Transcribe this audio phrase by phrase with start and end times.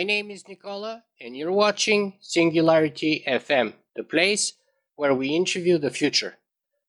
[0.00, 4.54] My name is Nikola, and you're watching Singularity FM, the place
[4.96, 6.38] where we interview the future.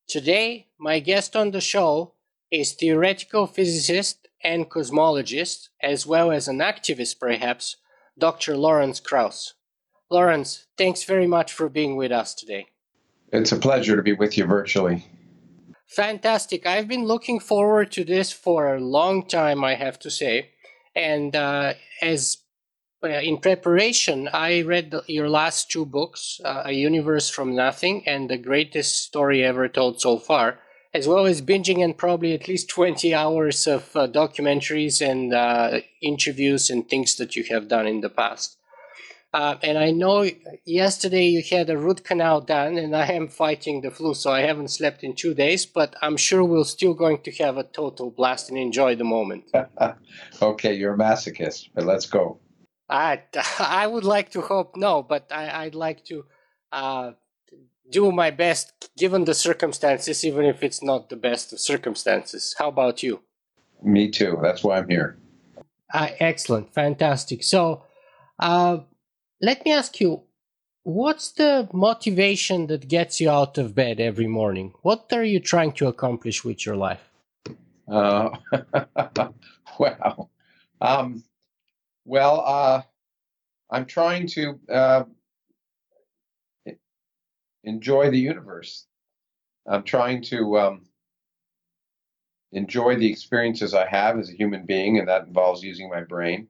[0.08, 2.14] Today, my guest on the show
[2.50, 7.76] is theoretical physicist and cosmologist, as well as an activist perhaps,
[8.16, 8.56] Dr.
[8.56, 9.52] Lawrence Krauss.
[10.10, 12.68] Lawrence, thanks very much for being with us today.
[13.30, 15.04] It's a pleasure to be with you virtually.
[15.86, 16.64] Fantastic.
[16.64, 20.52] I've been looking forward to this for a long time, I have to say.
[20.94, 22.38] And uh, as
[23.04, 28.38] in preparation, I read your last two books, uh, A Universe from Nothing and The
[28.38, 30.58] Greatest Story Ever Told So Far,
[30.94, 35.80] as well as binging and probably at least 20 hours of uh, documentaries and uh,
[36.00, 38.58] interviews and things that you have done in the past.
[39.34, 40.28] Uh, and I know
[40.66, 44.42] yesterday you had a root canal done, and I am fighting the flu, so I
[44.42, 45.64] haven't slept in two days.
[45.64, 49.44] But I'm sure we're still going to have a total blast and enjoy the moment.
[50.42, 52.41] okay, you're a masochist, but let's go.
[52.92, 53.22] I
[53.58, 56.24] I would like to hope no, but I, I'd like to
[56.70, 57.12] uh,
[57.90, 62.54] do my best given the circumstances, even if it's not the best of circumstances.
[62.58, 63.20] How about you?
[63.82, 64.38] Me too.
[64.42, 65.18] That's why I'm here.
[65.92, 67.42] Uh, excellent, fantastic.
[67.42, 67.84] So.
[68.38, 68.78] Uh,
[69.42, 70.22] let me ask you
[70.84, 75.72] what's the motivation that gets you out of bed every morning what are you trying
[75.72, 77.10] to accomplish with your life
[77.88, 78.30] uh,
[79.78, 80.28] wow
[80.80, 81.22] um,
[82.04, 82.82] well uh,
[83.70, 85.04] i'm trying to uh,
[87.64, 88.86] enjoy the universe
[89.66, 90.82] i'm trying to um,
[92.52, 96.48] enjoy the experiences i have as a human being and that involves using my brain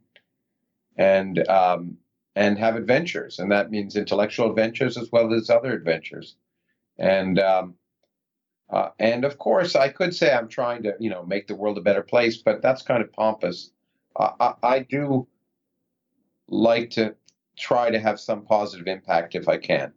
[0.97, 1.97] and um,
[2.35, 6.37] and have adventures, and that means intellectual adventures as well as other adventures.
[6.99, 7.75] And um,
[8.71, 11.79] uh, and of course, I could say I'm trying to you know make the world
[11.79, 13.71] a better place, but that's kind of pompous.
[14.19, 15.27] I, I do
[16.53, 17.15] like to
[17.57, 19.93] try to have some positive impact if I can.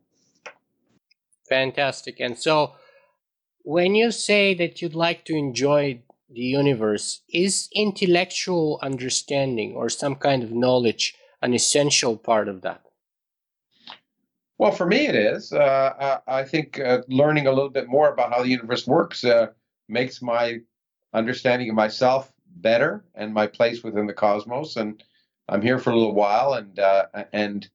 [1.48, 2.20] Fantastic.
[2.20, 2.74] And so,
[3.64, 10.16] when you say that you'd like to enjoy the universe, is intellectual understanding or some
[10.16, 12.82] kind of knowledge an essential part of that?
[14.58, 15.52] Well, for me, it is.
[15.52, 19.48] Uh, I, think uh, learning a little bit more about how the universe works uh,
[19.90, 20.60] makes my
[21.14, 24.78] understanding of myself better and my place within the cosmos.
[24.78, 25.04] And
[25.48, 27.70] I'm here for a little while, and uh, and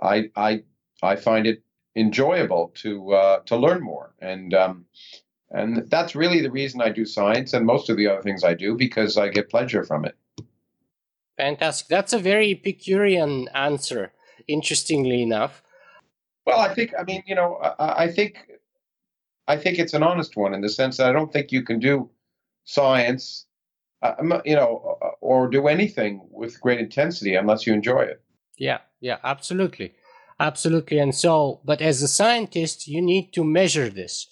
[0.00, 0.62] I I
[1.02, 1.62] I find it
[1.96, 4.14] enjoyable to uh, to learn more.
[4.20, 4.86] And um,
[5.50, 8.54] and that's really the reason I do science and most of the other things I
[8.54, 10.16] do because I get pleasure from it.
[11.36, 11.88] Fantastic.
[11.88, 14.12] That's a very Epicurean answer,
[14.48, 15.62] interestingly enough.
[16.46, 18.38] Well, I think, I mean, you know, I, I think,
[19.46, 21.78] I think it's an honest one in the sense that I don't think you can
[21.78, 22.08] do
[22.64, 23.46] science,
[24.02, 28.22] uh, you know, or do anything with great intensity unless you enjoy it.
[28.56, 29.94] Yeah, yeah, absolutely.
[30.38, 30.98] Absolutely.
[30.98, 34.28] And so, but as a scientist, you need to measure this,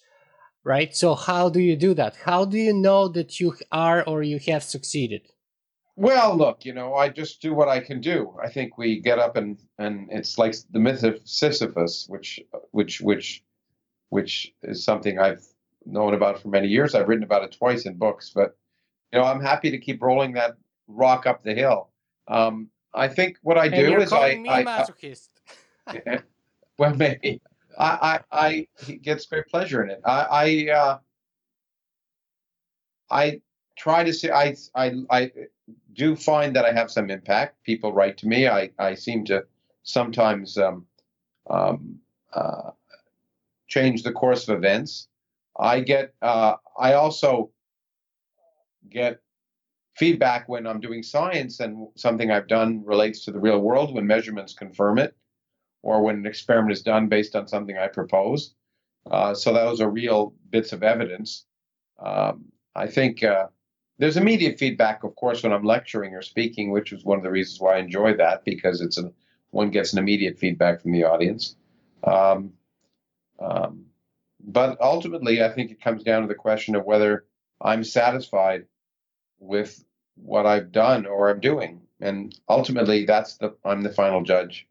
[0.62, 0.94] right?
[0.94, 2.16] So, how do you do that?
[2.24, 5.22] How do you know that you are or you have succeeded?
[5.96, 8.36] Well, look, you know, I just do what I can do.
[8.42, 12.40] I think we get up and and it's like the myth of Sisyphus, which
[12.72, 13.44] which which
[14.10, 15.44] which is something I've
[15.86, 16.94] known about for many years.
[16.94, 18.56] I've written about it twice in books, but
[19.12, 20.56] you know, I'm happy to keep rolling that
[20.86, 21.90] rock up the hill.
[22.28, 25.28] Um, I think what I do is I, I, masochist.
[25.86, 26.20] I
[26.78, 27.40] well, maybe
[27.78, 30.00] I, I I gets great pleasure in it.
[30.04, 30.98] I I uh,
[33.10, 33.40] I
[33.76, 34.30] try to see.
[34.30, 35.32] I I I
[35.94, 37.62] do find that I have some impact.
[37.64, 38.48] People write to me.
[38.48, 39.44] I, I seem to
[39.82, 40.86] sometimes um,
[41.48, 41.98] um,
[42.32, 42.70] uh,
[43.68, 45.08] change the course of events.
[45.58, 46.14] I get.
[46.20, 47.50] Uh, I also
[48.90, 49.20] get
[49.94, 54.06] feedback when I'm doing science and something I've done relates to the real world when
[54.06, 55.16] measurements confirm it,
[55.82, 58.54] or when an experiment is done based on something I propose.
[59.10, 61.44] Uh, so those are real bits of evidence.
[61.98, 63.46] Um, I think uh,
[63.98, 67.30] there's immediate feedback, of course, when I'm lecturing or speaking, which is one of the
[67.30, 68.98] reasons why I enjoy that because it's
[69.50, 71.54] one gets an immediate feedback from the audience.
[72.02, 72.52] Um,
[73.38, 73.84] um,
[74.40, 77.26] but ultimately, I think it comes down to the question of whether
[77.60, 78.66] I'm satisfied
[79.44, 79.84] with
[80.16, 84.66] what I've done or I'm doing, and ultimately, that's the I'm the final judge.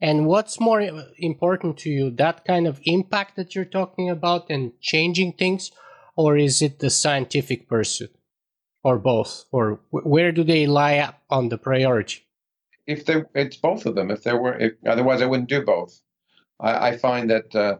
[0.00, 0.80] And what's more
[1.18, 5.70] important to you, that kind of impact that you're talking about and changing things,
[6.16, 8.12] or is it the scientific pursuit?
[8.84, 12.26] or both, or where do they lie up on the priority?
[12.86, 14.10] If there, it's both of them.
[14.10, 16.00] If there were, if, otherwise I wouldn't do both.
[16.58, 17.76] I, I find that uh,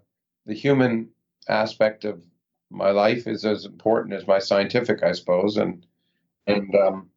[0.46, 1.08] the human
[1.48, 2.22] aspect of
[2.70, 5.84] my life is as important as my scientific, I suppose, and
[6.46, 7.10] and um,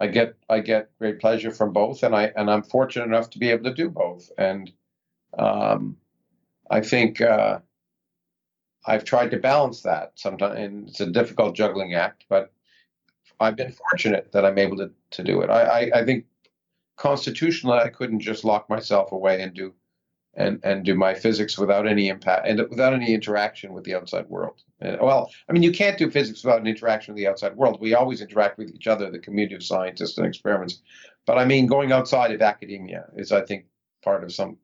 [0.00, 3.38] I get I get great pleasure from both, and I and I'm fortunate enough to
[3.38, 4.30] be able to do both.
[4.38, 4.72] And
[5.38, 5.96] um,
[6.70, 7.60] I think uh,
[8.86, 10.12] I've tried to balance that.
[10.16, 12.52] Sometimes, and it's a difficult juggling act, but
[13.40, 15.50] I've been fortunate that I'm able to to do it.
[15.50, 16.26] I I, I think
[16.96, 19.74] constitutionally, I couldn't just lock myself away and do
[20.36, 24.28] and and do my physics without any impact and without any interaction with the outside
[24.28, 24.62] world.
[24.80, 27.80] And, well, I mean, you can't do physics without an interaction with the outside world.
[27.80, 30.82] We always interact with each other, the community of scientists and experiments.
[31.26, 33.66] But I mean, going outside of academia is, I think,
[34.02, 34.58] part of some.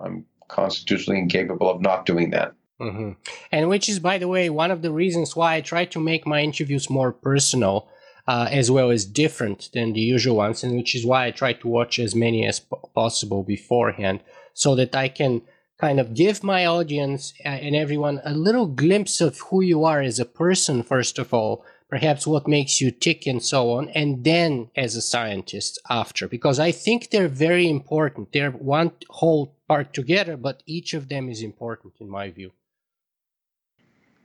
[0.00, 2.52] I'm constitutionally incapable of not doing that.
[2.80, 3.12] Mm-hmm.
[3.50, 6.26] And which is, by the way, one of the reasons why I try to make
[6.26, 7.88] my interviews more personal.
[8.28, 11.52] Uh, as well as different than the usual ones, and which is why I try
[11.52, 12.58] to watch as many as
[12.92, 14.18] possible beforehand
[14.56, 15.42] so that I can
[15.78, 20.18] kind of give my audience and everyone a little glimpse of who you are as
[20.18, 24.70] a person, first of all, perhaps what makes you tick and so on, and then
[24.74, 28.32] as a scientist after, because I think they're very important.
[28.32, 32.52] They're one whole part together, but each of them is important in my view.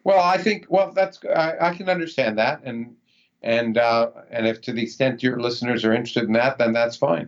[0.05, 2.95] Well, I think well that's I, I can understand that, and
[3.43, 6.95] and uh, and if to the extent your listeners are interested in that, then that's
[6.95, 7.27] fine.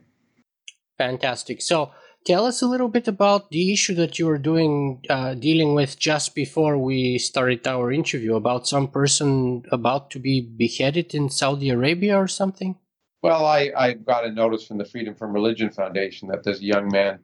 [0.97, 1.61] Fantastic.
[1.61, 1.91] So
[2.25, 5.99] Tell us a little bit about the issue that you were doing, uh, dealing with
[5.99, 11.69] just before we started our interview about some person about to be beheaded in Saudi
[11.69, 12.77] Arabia or something.
[13.21, 16.65] Well, I, I got a notice from the Freedom from Religion Foundation that there's a
[16.65, 17.19] young man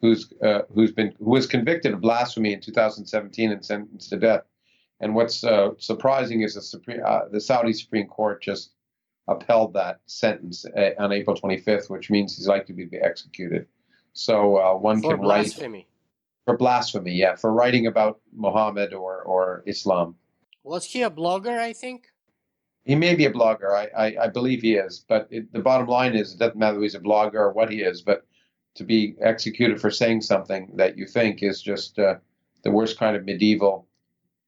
[0.00, 4.42] who's uh, who's been who was convicted of blasphemy in 2017 and sentenced to death.
[4.98, 8.72] And what's uh, surprising is the Supreme, uh, the Saudi Supreme Court just
[9.28, 13.66] upheld that sentence uh, on April 25th, which means he's likely to be executed.
[14.12, 15.78] So uh, one for can blasphemy.
[15.78, 15.86] write
[16.46, 20.16] for blasphemy, yeah, for writing about Muhammad or or Islam.
[20.62, 21.58] Was he a blogger?
[21.58, 22.08] I think
[22.84, 23.70] he may be a blogger.
[23.72, 26.74] I I, I believe he is, but it, the bottom line is it doesn't matter
[26.74, 28.26] whether he's a blogger or what he is, but
[28.74, 32.14] to be executed for saying something that you think is just uh,
[32.62, 33.86] the worst kind of medieval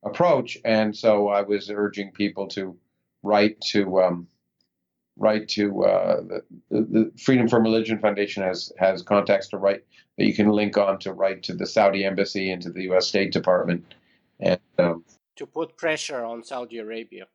[0.04, 0.58] approach.
[0.64, 2.76] And so I was urging people to
[3.22, 4.28] write to um,
[5.16, 9.84] write to uh, the, the, Freedom from Religion Foundation has has contacts to write
[10.18, 13.06] that you can link on to write to the Saudi embassy and to the U.S.
[13.06, 13.94] State Department,
[14.40, 15.04] and um,
[15.36, 17.26] to put pressure on Saudi Arabia.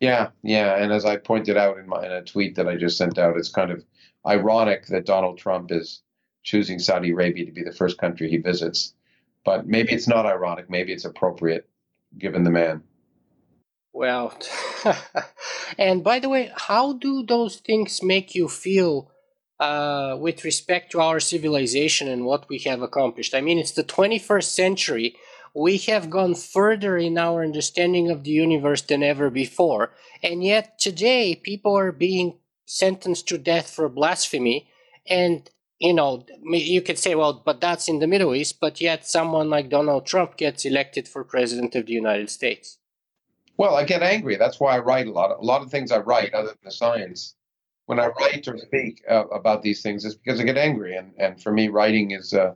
[0.00, 2.98] Yeah, yeah, and as I pointed out in my in a tweet that I just
[2.98, 3.84] sent out, it's kind of
[4.26, 6.02] ironic that Donald Trump is
[6.42, 8.94] choosing Saudi Arabia to be the first country he visits,
[9.44, 10.70] but maybe it's not ironic.
[10.70, 11.68] Maybe it's appropriate
[12.18, 12.82] given the man.
[13.96, 14.38] Well,
[15.78, 19.10] and by the way, how do those things make you feel
[19.58, 23.34] uh, with respect to our civilization and what we have accomplished?
[23.34, 25.16] I mean, it's the 21st century.
[25.54, 29.94] We have gone further in our understanding of the universe than ever before.
[30.22, 34.68] And yet today, people are being sentenced to death for blasphemy.
[35.08, 38.60] And, you know, you could say, well, but that's in the Middle East.
[38.60, 42.76] But yet, someone like Donald Trump gets elected for president of the United States.
[43.56, 44.36] Well, I get angry.
[44.36, 45.30] That's why I write a lot.
[45.30, 47.34] Of, a lot of things I write, other than the science,
[47.86, 50.96] when I write or speak uh, about these things, is because I get angry.
[50.96, 52.54] And and for me, writing is uh,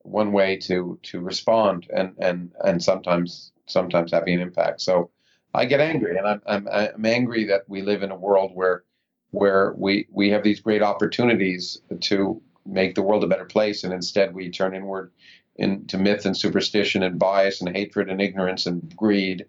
[0.00, 4.80] one way to to respond, and and and sometimes sometimes having an impact.
[4.80, 5.10] So
[5.54, 8.84] I get angry, and I'm I'm, I'm angry that we live in a world where
[9.32, 13.92] where we we have these great opportunities to make the world a better place, and
[13.92, 15.12] instead we turn inward
[15.56, 19.44] into myth and superstition and bias and hatred and ignorance and greed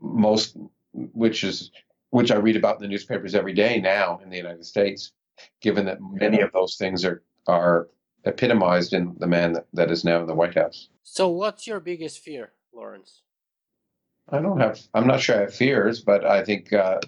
[0.00, 0.56] most
[0.92, 1.70] which is
[2.10, 5.12] which I read about in the newspapers every day now in the United States,
[5.60, 7.88] given that many of those things are are
[8.24, 10.88] epitomized in the man that, that is now in the White House.
[11.02, 13.22] So what's your biggest fear, Lawrence?
[14.28, 17.00] I don't have I'm not sure I have fears, but I think uh,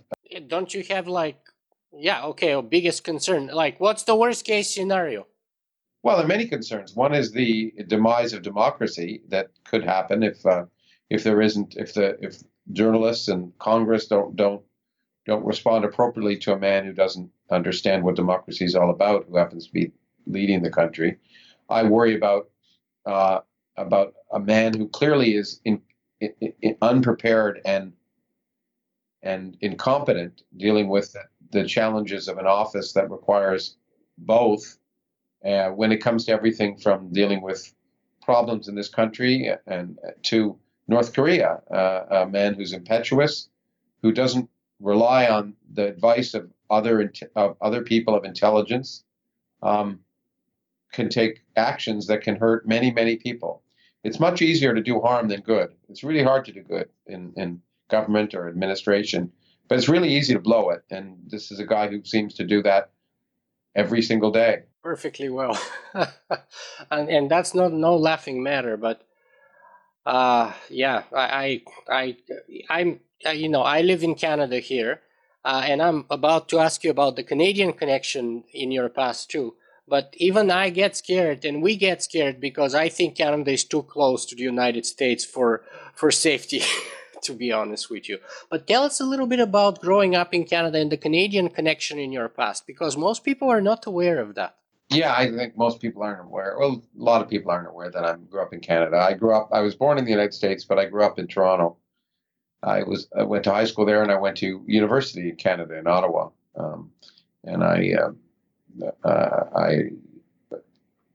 [0.47, 1.39] don't you have like
[1.95, 3.49] yeah, okay, a biggest concern.
[3.49, 5.27] Like what's the worst case scenario?
[6.03, 6.97] Well, there are many concerns.
[6.97, 10.65] One is the demise of democracy that could happen if uh,
[11.11, 14.63] if there isn't if the if journalists and Congress don't don't
[15.27, 19.37] don't respond appropriately to a man who doesn't understand what democracy is all about, who
[19.37, 19.93] happens to be
[20.27, 21.19] leading the country.
[21.69, 22.51] I worry about
[23.07, 23.41] uh,
[23.77, 25.81] about a man who clearly is in,
[26.21, 27.93] in, in unprepared and
[29.23, 31.15] and incompetent dealing with
[31.53, 33.77] the challenges of an office that requires
[34.19, 34.79] both
[35.45, 37.73] uh, when it comes to everything from dealing with
[38.23, 40.57] problems in this country and to
[40.89, 43.49] North Korea, uh, a man who's impetuous,
[44.03, 44.49] who doesn't
[44.81, 49.05] rely on the advice of other of other people of intelligence,
[49.63, 50.01] um,
[50.93, 53.63] can take actions that can hurt many many people.
[54.05, 55.75] It's much easier to do harm than good.
[55.89, 59.31] It's really hard to do good in in government or administration,
[59.69, 60.83] but it's really easy to blow it.
[60.91, 62.91] And this is a guy who seems to do that
[63.77, 64.65] every single day.
[64.83, 65.57] Perfectly well,
[66.91, 69.07] and and that's not no laughing matter, but
[70.05, 72.17] uh, yeah, I I
[72.69, 73.01] I am
[73.35, 75.01] you know I live in Canada here,
[75.45, 79.55] uh, and I'm about to ask you about the Canadian connection in your past too.
[79.87, 83.83] But even I get scared, and we get scared because I think Canada is too
[83.83, 85.63] close to the United States for
[85.95, 86.63] for safety.
[87.23, 88.19] to be honest with you.
[88.51, 91.97] But tell us a little bit about growing up in Canada and the Canadian connection
[91.99, 94.57] in your past, because most people are not aware of that.
[94.91, 96.57] Yeah, I think most people aren't aware.
[96.59, 98.99] Well, a lot of people aren't aware that I grew up in Canada.
[98.99, 99.49] I grew up.
[99.53, 101.77] I was born in the United States, but I grew up in Toronto.
[102.63, 103.09] I was.
[103.17, 106.29] I went to high school there, and I went to university in Canada in Ottawa.
[106.57, 106.91] Um,
[107.45, 109.91] and I, uh, uh, I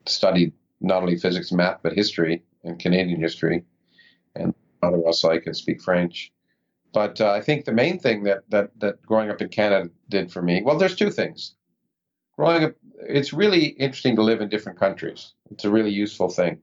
[0.05, 3.63] studied not only physics and math, but history and Canadian history,
[4.35, 6.31] and Ottawa, so I can speak French.
[6.93, 10.31] But uh, I think the main thing that that that growing up in Canada did
[10.31, 11.53] for me, well, there's two things.
[12.35, 15.33] Growing up, it's really interesting to live in different countries.
[15.51, 16.61] It's a really useful thing.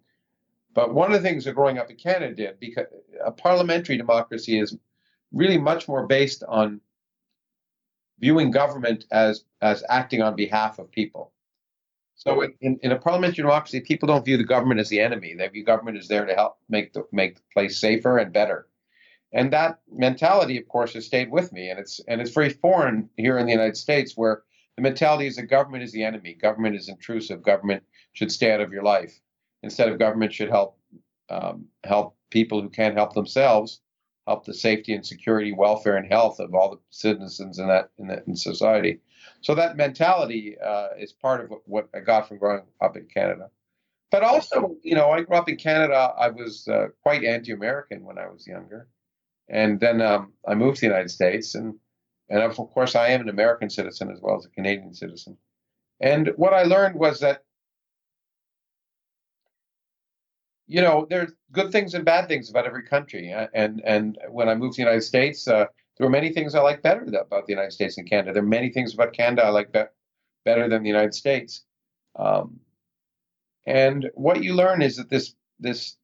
[0.74, 2.86] But one of the things that growing up in Canada did, because
[3.24, 4.76] a parliamentary democracy is
[5.32, 6.80] really much more based on
[8.18, 11.32] viewing government as as acting on behalf of people.
[12.16, 15.34] So in, in a parliamentary democracy, people don't view the government as the enemy.
[15.34, 18.66] They view government as there to help make the make the place safer and better.
[19.32, 21.70] And that mentality, of course, has stayed with me.
[21.70, 24.42] And it's and it's very foreign here in the United States, where
[24.76, 26.34] the mentality is that government is the enemy.
[26.34, 27.42] Government is intrusive.
[27.42, 29.20] Government should stay out of your life.
[29.62, 30.78] Instead of government should help
[31.30, 33.80] um, help people who can't help themselves,
[34.26, 38.08] help the safety and security, welfare and health of all the citizens in that in,
[38.08, 39.00] that, in society.
[39.40, 43.06] So that mentality uh, is part of what, what, I got from growing up in
[43.06, 43.50] Canada.
[44.10, 46.12] But also, you know, I grew up in Canada.
[46.18, 48.88] I was uh, quite anti-American when I was younger,
[49.48, 51.74] and then um, I moved to the United States, and
[52.28, 55.36] and of course, I am an American citizen as well as a Canadian citizen.
[56.00, 57.44] And what I learned was that,
[60.66, 63.32] you know, there's good things and bad things about every country.
[63.54, 65.66] And and when I moved to the United States, uh,
[65.96, 68.32] there were many things I like better about the United States and Canada.
[68.32, 69.84] There are many things about Canada I like be-
[70.44, 71.64] better than the United States.
[72.16, 72.60] Um,
[73.66, 75.96] and what you learn is that this this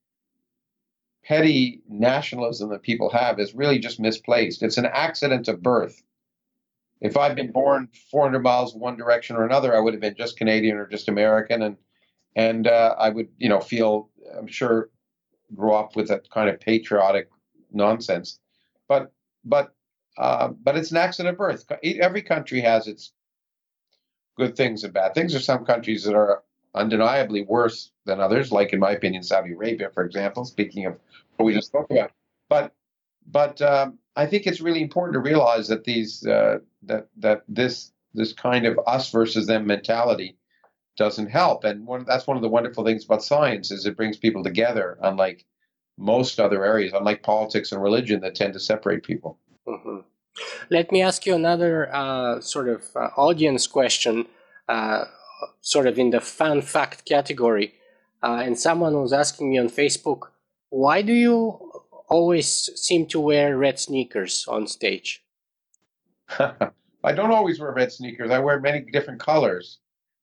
[1.25, 4.63] petty nationalism that people have is really just misplaced.
[4.63, 6.03] It's an accident of birth.
[7.01, 10.37] If I'd been born 400 miles one direction or another, I would have been just
[10.37, 11.77] Canadian or just American, and
[12.37, 14.91] and uh, I would, you know, feel I'm sure
[15.55, 17.29] grow up with that kind of patriotic
[17.73, 18.39] nonsense.
[18.89, 19.13] But
[19.45, 19.75] but
[20.19, 21.65] uh, but it's an accident of birth.
[21.83, 23.13] Every country has its
[24.37, 25.33] good things and bad things.
[25.33, 26.43] There's some countries that are
[26.75, 30.45] undeniably worse than others, like in my opinion, Saudi Arabia, for example.
[30.45, 30.99] Speaking of
[31.37, 32.13] what we just spoke about,
[32.49, 32.75] but
[33.27, 37.93] but um, I think it's really important to realize that these uh, that that this
[38.13, 40.37] this kind of us versus them mentality
[40.97, 44.19] doesn't help, and one, that's one of the wonderful things about science is it brings
[44.19, 45.47] people together, unlike
[45.97, 49.39] most other areas, unlike politics and religion that tend to separate people.
[49.67, 50.01] Mm-hmm.
[50.71, 54.27] Let me ask you another uh, sort of uh, audience question,
[54.69, 55.05] uh,
[55.63, 57.75] sort of in the fun fact category.
[58.23, 60.29] Uh, and someone was asking me on Facebook,
[60.69, 61.70] why do you
[62.11, 65.25] always seem to wear red sneakers on stage?
[66.39, 68.31] I don't always wear red sneakers.
[68.31, 69.79] I wear many different colors.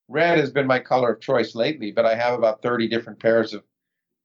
[0.07, 3.53] Red has been my color of choice lately, but I have about 30 different pairs
[3.53, 3.63] of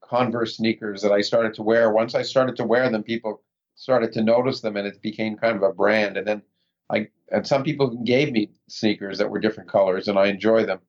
[0.03, 1.91] Converse sneakers that I started to wear.
[1.91, 3.41] Once I started to wear them, people
[3.75, 6.17] started to notice them and it became kind of a brand.
[6.17, 6.41] And then
[6.89, 10.79] I and some people gave me sneakers that were different colors and I enjoy them.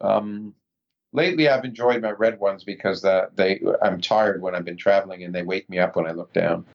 [0.00, 0.54] Um,
[1.16, 5.24] lately, I've enjoyed my red ones because uh, they I'm tired when I've been traveling
[5.24, 6.66] and they wake me up when I look down.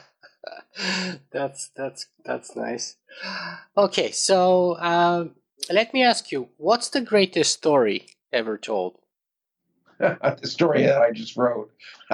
[1.30, 2.96] that's that's that's nice.
[3.76, 5.26] Okay, so uh,
[5.70, 8.98] let me ask you, what's the greatest story ever told?
[9.98, 11.72] the story that I just wrote.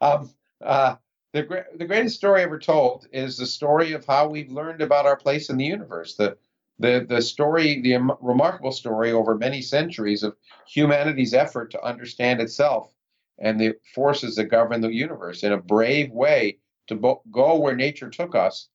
[0.00, 0.30] um,
[0.62, 0.96] uh,
[1.32, 5.16] the, the greatest story ever told is the story of how we've learned about our
[5.16, 6.14] place in the universe.
[6.14, 6.38] The,
[6.78, 12.92] the, the story, the remarkable story over many centuries of humanity's effort to understand itself
[13.38, 17.74] and the forces that govern the universe in a brave way to bo- go where
[17.74, 18.68] nature took us,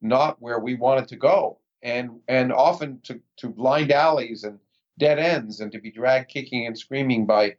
[0.00, 4.58] not where we wanted to go, and and often to, to blind alleys and
[4.98, 7.56] dead ends, and to be dragged kicking and screaming by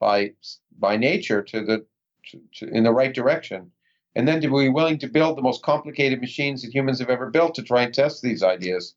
[0.00, 0.32] by
[0.78, 1.84] by nature to the
[2.26, 3.70] to, to, in the right direction
[4.14, 7.30] and then to be willing to build the most complicated machines that humans have ever
[7.30, 8.94] built to try and test these ideas.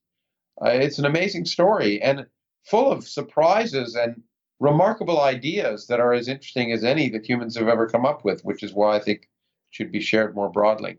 [0.64, 2.26] Uh, it's an amazing story and
[2.64, 4.22] full of surprises and
[4.60, 8.44] remarkable ideas that are as interesting as any that humans have ever come up with,
[8.46, 9.28] which is why I think
[9.72, 10.98] should be shared more broadly.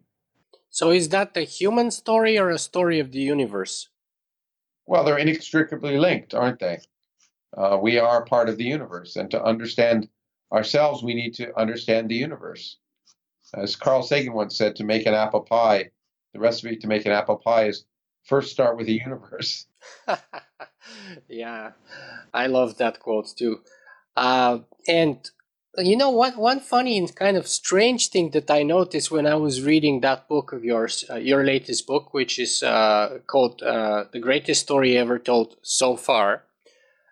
[0.69, 3.89] So is that a human story or a story of the universe?
[4.87, 6.81] Well, they're inextricably linked, aren't they?
[7.57, 10.09] Uh, we are part of the universe, and to understand
[10.53, 12.77] ourselves, we need to understand the universe.
[13.55, 15.91] As Carl Sagan once said, to make an apple pie,
[16.35, 17.87] the recipe to make an apple pie is
[18.27, 19.67] first start with the universe.
[21.29, 21.73] yeah,
[22.35, 23.61] I love that quote too.
[24.17, 25.31] Uh, and
[25.79, 26.37] you know what?
[26.37, 30.29] One funny and kind of strange thing that I noticed when I was reading that
[30.29, 34.97] book of yours, uh, your latest book, which is uh, called uh, "The Greatest Story
[34.97, 36.45] Ever Told So Far,"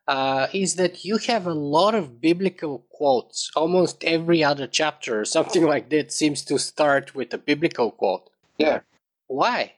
[0.08, 3.50] uh, is that you have a lot of biblical quotes.
[3.54, 8.30] Almost every other chapter or something like that seems to start with a biblical quote.
[8.58, 8.80] Yeah.
[9.26, 9.74] Why?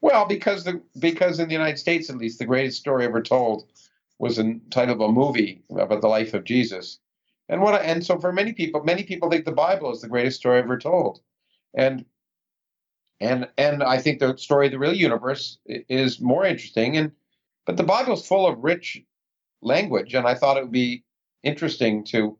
[0.00, 3.68] Well, because the because in the United States, at least, the greatest story ever told
[4.18, 6.98] was entitled a movie about the life of Jesus
[7.48, 10.38] and what and so for many people, many people think the Bible is the greatest
[10.38, 11.20] story ever told.
[11.74, 12.04] And
[13.20, 16.96] and and I think the story of the real universe is more interesting.
[16.96, 17.12] And
[17.66, 19.02] but the Bible is full of rich
[19.62, 21.04] language, and I thought it would be
[21.42, 22.38] interesting to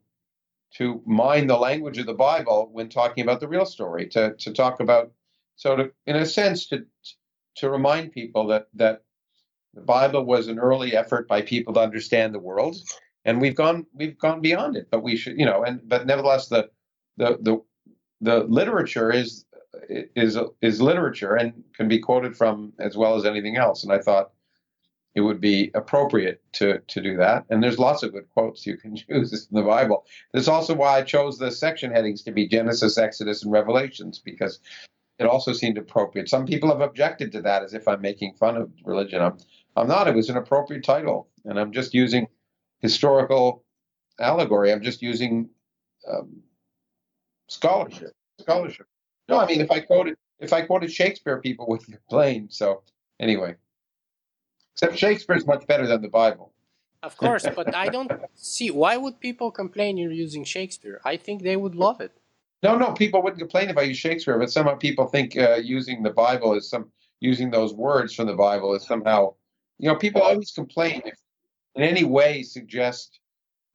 [0.75, 4.07] to mine the language of the Bible when talking about the real story.
[4.09, 5.11] To to talk about
[5.55, 6.85] so to in a sense to
[7.55, 9.03] to remind people that that
[9.73, 12.77] the Bible was an early effort by people to understand the world
[13.25, 14.87] and we've gone we've gone beyond it.
[14.89, 16.69] But we should, you know, and but nevertheless, the
[17.17, 17.61] the the
[18.21, 19.45] the literature is
[19.89, 23.83] is is literature and can be quoted from as well as anything else.
[23.83, 24.31] And I thought
[25.15, 27.45] it would be appropriate to to do that.
[27.49, 30.05] And there's lots of good quotes you can use in the Bible.
[30.33, 34.59] That's also why I chose the section headings to be Genesis, Exodus, and Revelations because
[35.19, 36.29] it also seemed appropriate.
[36.29, 39.21] Some people have objected to that as if I'm making fun of religion.
[39.21, 39.37] I'm
[39.75, 40.07] I'm not.
[40.07, 42.27] It was an appropriate title, and I'm just using
[42.79, 43.63] historical
[44.19, 44.71] allegory.
[44.71, 45.49] I'm just using
[46.09, 46.41] um,
[47.47, 48.11] scholarship.
[48.39, 48.87] Scholarship.
[49.27, 52.49] No, I mean if I quoted if I quoted Shakespeare, people would complain.
[52.49, 52.83] So
[53.19, 53.55] anyway,
[54.73, 56.53] except Shakespeare is much better than the Bible.
[57.03, 60.99] Of course, but I don't see why would people complain you're using Shakespeare.
[61.05, 62.13] I think they would love it.
[62.61, 66.03] No, no, people wouldn't complain if I use Shakespeare, but somehow people think uh, using
[66.03, 66.91] the Bible is some
[67.21, 69.33] using those words from the Bible is somehow,
[69.77, 71.15] you know, people always complain if
[71.75, 73.19] in any way suggest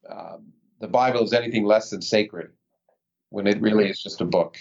[0.08, 2.50] um, the Bible is anything less than sacred
[3.30, 4.58] when it really is just a book.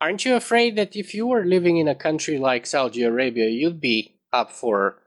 [0.00, 3.80] Aren't you afraid that if you were living in a country like Saudi Arabia, you'd
[3.80, 4.98] be up for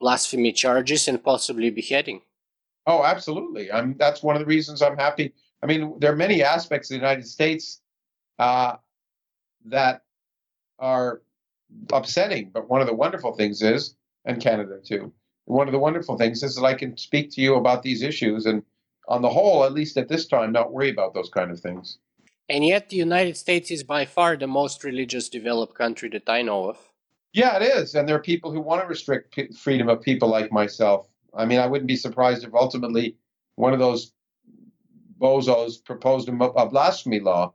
[0.00, 2.22] blasphemy charges and possibly beheading?
[2.86, 3.70] Oh, absolutely.
[3.70, 5.32] I'm, that's one of the reasons I'm happy.
[5.62, 7.80] I mean, there are many aspects of the United States
[8.38, 8.76] uh,
[9.66, 10.02] that
[10.78, 11.22] are
[11.92, 13.94] upsetting, but one of the wonderful things is,
[14.24, 15.12] and Canada too,
[15.44, 18.46] one of the wonderful things is that I can speak to you about these issues
[18.46, 18.62] and,
[19.08, 21.98] on the whole, at least at this time, not worry about those kind of things.
[22.48, 26.42] And yet, the United States is by far the most religious developed country that I
[26.42, 26.78] know of.
[27.32, 27.94] Yeah, it is.
[27.94, 31.08] And there are people who want to restrict p- freedom of people like myself.
[31.34, 33.16] I mean, I wouldn't be surprised if ultimately
[33.56, 34.12] one of those
[35.22, 37.54] bozos proposed a, a blasphemy law.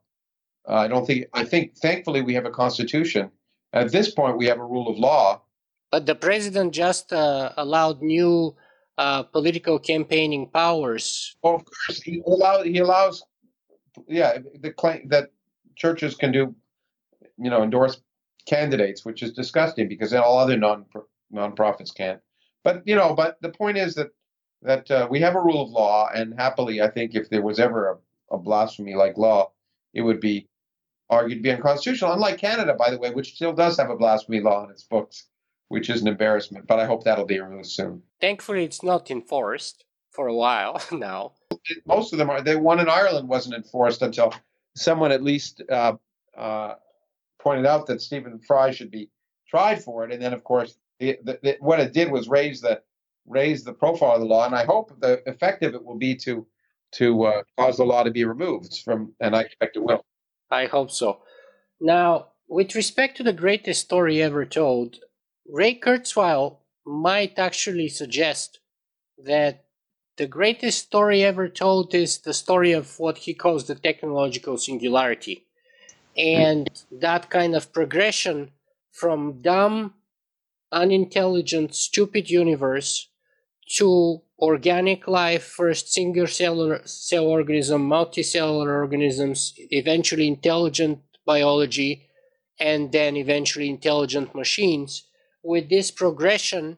[0.68, 3.32] Uh, I don't think, I think, thankfully, we have a constitution.
[3.74, 5.42] At this point, we have a rule of law
[5.92, 8.56] but the president just uh, allowed new
[8.98, 11.36] uh, political campaigning powers.
[11.44, 12.66] Well, of course, he allows.
[12.66, 13.24] He allows.
[14.08, 15.30] Yeah, the claim that
[15.76, 16.56] churches can do,
[17.38, 18.02] you know, endorse
[18.46, 20.86] candidates, which is disgusting because all other non
[21.34, 22.20] nonprofits can't.
[22.64, 24.10] But you know, but the point is that
[24.62, 27.60] that uh, we have a rule of law, and happily, I think if there was
[27.60, 28.00] ever
[28.32, 29.52] a, a blasphemy like law,
[29.94, 30.48] it would be
[31.10, 32.14] argued to be unconstitutional.
[32.14, 35.28] Unlike Canada, by the way, which still does have a blasphemy law in its books
[35.70, 36.68] which is an embarrassment.
[36.68, 38.02] But I hope that'll be removed soon.
[38.22, 41.34] Thankfully, it's not enforced for a while now.
[41.86, 42.42] Most of them are.
[42.42, 44.34] The one in Ireland wasn't enforced until
[44.76, 45.94] someone at least uh,
[46.38, 46.76] uh,
[47.40, 49.10] pointed out that Stephen Fry should be
[49.48, 52.62] tried for it, and then of course the, the, the, what it did was raise
[52.62, 52.82] the
[53.28, 56.16] raise the profile of the law, and I hope the effect of it will be
[56.16, 56.46] to
[56.94, 60.06] to uh, cause the law to be removed from, and I expect it will.
[60.50, 61.20] I hope so.
[61.82, 65.00] Now, with respect to the greatest story ever told,
[65.46, 68.60] Ray Kurzweil might actually suggest
[69.18, 69.66] that
[70.16, 75.46] the greatest story ever told is the story of what he calls the technological singularity.
[76.18, 78.52] And that kind of progression
[78.92, 79.94] from dumb,
[80.72, 83.10] unintelligent, stupid universe
[83.76, 92.08] to organic life, first single cellular cell organism, multicellular organisms, eventually intelligent biology,
[92.60, 95.04] and then eventually intelligent machines
[95.44, 96.78] with this progression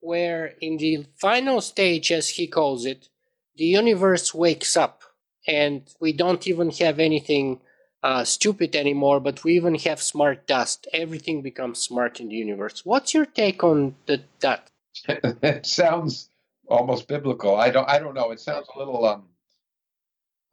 [0.00, 3.08] where in the final stage, as he calls it,
[3.56, 5.02] the universe wakes up
[5.46, 7.60] and we don't even have anything
[8.02, 10.88] uh, stupid anymore, but we even have smart dust.
[10.92, 12.84] Everything becomes smart in the universe.
[12.84, 14.69] What's your take on the, that?
[15.08, 16.30] It sounds
[16.68, 17.56] almost biblical.
[17.56, 17.88] I don't.
[17.88, 18.30] I don't know.
[18.30, 19.24] It sounds a little um,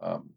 [0.02, 0.30] um,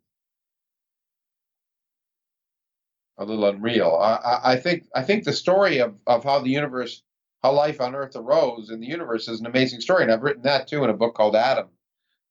[3.18, 3.96] a little unreal.
[4.00, 4.86] I, I think.
[4.94, 7.02] I think the story of of how the universe,
[7.42, 10.42] how life on Earth arose in the universe is an amazing story, and I've written
[10.42, 11.68] that too in a book called Atom.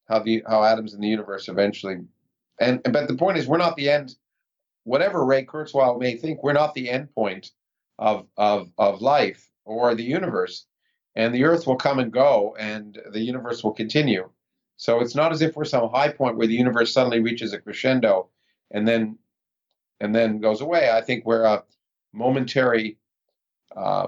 [0.08, 1.97] How the how atoms in the universe eventually,
[2.60, 4.15] and but the point is, we're not the end
[4.86, 7.51] whatever Ray Kurzweil may think, we're not the end point
[7.99, 10.67] of, of, of life or the universe.
[11.15, 14.30] And the earth will come and go and the universe will continue.
[14.78, 17.60] So it's not as if we're some high point where the universe suddenly reaches a
[17.60, 18.30] crescendo
[18.72, 19.17] and then
[20.00, 20.89] and then goes away.
[20.89, 21.63] I think we're a
[22.13, 22.98] momentary
[23.76, 24.08] uh,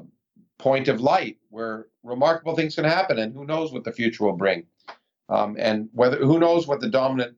[0.57, 4.33] point of light where remarkable things can happen, and who knows what the future will
[4.33, 4.63] bring,
[5.27, 7.35] um, and whether who knows what the dominant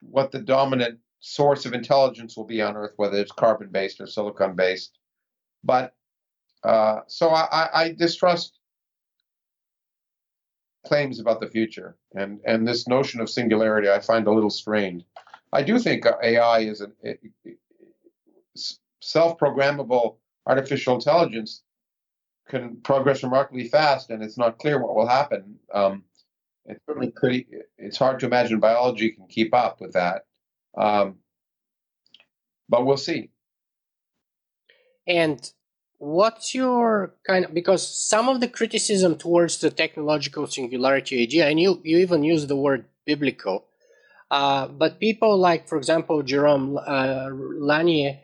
[0.00, 4.06] what the dominant source of intelligence will be on Earth, whether it's carbon based or
[4.06, 4.98] silicon based.
[5.64, 5.94] But
[6.64, 8.58] uh, so I, I, distrust
[10.86, 15.04] claims about the future, and and this notion of singularity I find a little strained.
[15.52, 16.88] I do think AI is a
[19.00, 21.62] self-programmable artificial intelligence
[22.48, 25.58] can progress remarkably fast, and it's not clear what will happen.
[25.72, 26.04] Um,
[26.66, 27.44] it certainly could.
[27.78, 30.24] It's hard to imagine biology can keep up with that.
[30.76, 31.16] Um,
[32.68, 33.30] but we'll see.
[35.06, 35.52] And
[36.04, 41.58] what's your kind of because some of the criticism towards the technological singularity idea, and
[41.58, 43.64] you you even use the word biblical,
[44.30, 48.20] uh, but people like, for example, Jaron uh, Lanier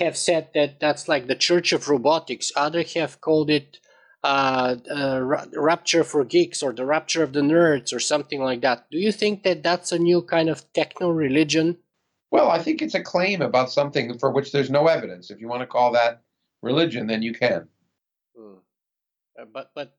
[0.00, 2.50] have said that that's like the church of robotics.
[2.56, 3.78] Others have called it
[4.24, 8.86] uh, uh, rapture for geeks or the rapture of the nerds or something like that.
[8.90, 11.78] Do you think that that's a new kind of techno religion
[12.32, 15.30] well, I think it's a claim about something for which there's no evidence.
[15.30, 16.22] If you want to call that
[16.62, 17.68] religion, then you can.
[18.36, 18.54] Hmm.
[19.38, 19.96] Uh, but but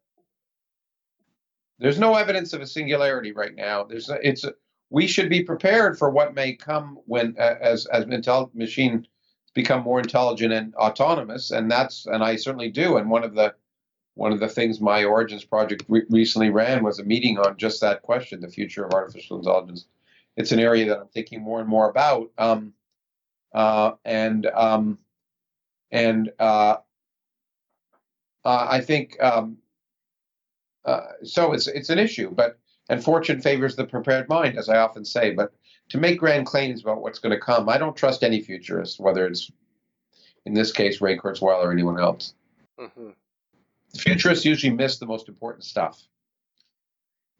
[1.80, 3.84] there's no evidence of a singularity right now.
[3.84, 4.54] There's a, it's a,
[4.90, 9.08] we should be prepared for what may come when uh, as as intel, machine
[9.54, 12.98] become more intelligent and autonomous, and that's and I certainly do.
[12.98, 13.54] And one of the
[14.16, 17.82] one of the things my Origins project re- recently ran was a meeting on just
[17.82, 19.86] that question: the future of artificial intelligence
[20.36, 22.32] it's an area that I'm thinking more and more about.
[22.38, 22.74] Um,
[23.54, 24.98] uh, and um,
[25.94, 26.76] and uh,
[28.44, 29.58] uh, I think um,
[30.84, 31.54] uh, so.
[31.54, 35.32] It's it's an issue, but and fortune favors the prepared mind, as I often say.
[35.32, 35.54] But
[35.90, 39.26] to make grand claims about what's going to come, I don't trust any futurist, whether
[39.26, 39.50] it's
[40.46, 42.34] in this case Ray Kurzweil or anyone else.
[42.78, 43.12] Mm-hmm.
[43.96, 46.06] Futurists usually miss the most important stuff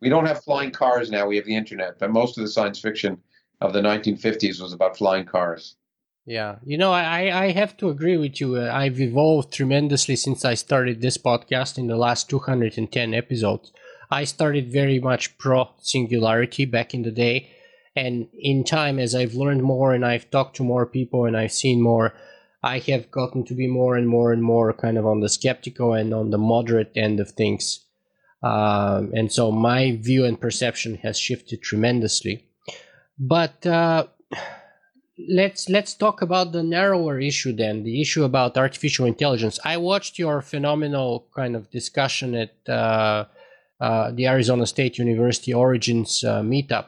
[0.04, 1.26] we don't have flying cars now.
[1.26, 3.18] We have the internet, but most of the science fiction
[3.62, 5.78] of the 1950s was about flying cars.
[6.26, 8.56] Yeah, you know, I I have to agree with you.
[8.56, 13.74] Uh, I've evolved tremendously since I started this podcast in the last 210 episodes.
[14.10, 17.50] I started very much pro singularity back in the day,
[17.94, 21.52] and in time, as I've learned more and I've talked to more people and I've
[21.52, 22.14] seen more,
[22.64, 25.94] I have gotten to be more and more and more kind of on the skeptical
[25.94, 27.86] and on the moderate end of things.
[28.42, 32.48] Um, and so my view and perception has shifted tremendously.
[33.20, 34.08] But uh,
[35.18, 39.60] let's let's talk about the narrower issue then, the issue about artificial intelligence.
[39.64, 43.26] I watched your phenomenal kind of discussion at uh,
[43.80, 46.88] uh, the Arizona State University Origins uh, meetup,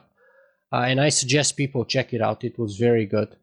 [0.71, 2.43] uh, and I suggest people check it out.
[2.43, 3.35] It was very good.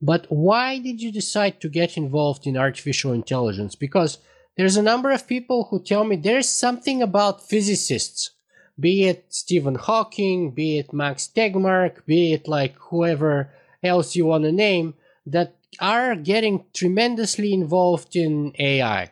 [0.00, 3.76] But why did you decide to get involved in artificial intelligence?
[3.76, 4.18] Because
[4.56, 8.30] there's a number of people who tell me there's something about physicists,
[8.78, 14.44] be it Stephen Hawking, be it Max Tegmark, be it like whoever else you want
[14.44, 14.94] to name,
[15.26, 19.10] that are getting tremendously involved in AI.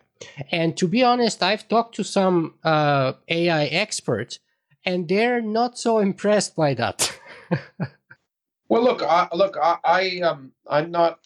[0.50, 4.38] And to be honest, I've talked to some uh, AI experts,
[4.84, 7.18] and they're not so impressed by that.
[8.68, 11.20] well, look, I, look, I, I um, I'm not.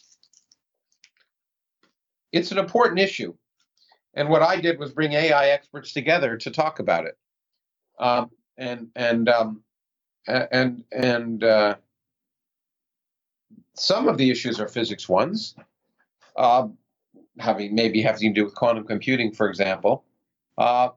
[2.32, 3.34] It's an important issue,
[4.14, 7.16] and what I did was bring AI experts together to talk about it.
[7.98, 9.62] Um, and and um,
[10.26, 11.76] and and uh,
[13.74, 15.54] some of the issues are physics ones,
[16.36, 16.68] uh,
[17.38, 20.04] having maybe having to do with quantum computing, for example.
[20.56, 20.90] Uh,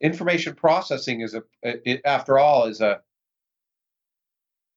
[0.00, 3.00] information processing is a, it, after all, is a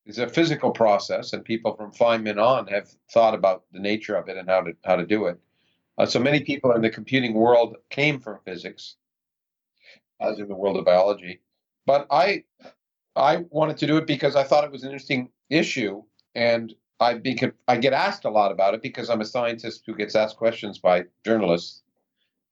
[0.05, 4.27] is a physical process, and people from Feynman on have thought about the nature of
[4.29, 5.39] it and how to how to do it.
[5.97, 8.95] Uh, so many people in the computing world came from physics,
[10.19, 11.39] as in the world of biology.
[11.85, 12.43] But I,
[13.15, 17.15] I wanted to do it because I thought it was an interesting issue, and I
[17.15, 20.37] been I get asked a lot about it because I'm a scientist who gets asked
[20.37, 21.81] questions by journalists,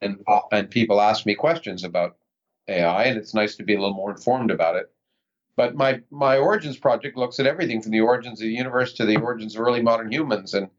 [0.02, 2.18] and and people ask me questions about
[2.68, 4.92] AI, and it's nice to be a little more informed about it.
[5.56, 9.06] But my my origins project looks at everything from the origins of the universe to
[9.06, 10.70] the origins of early modern humans and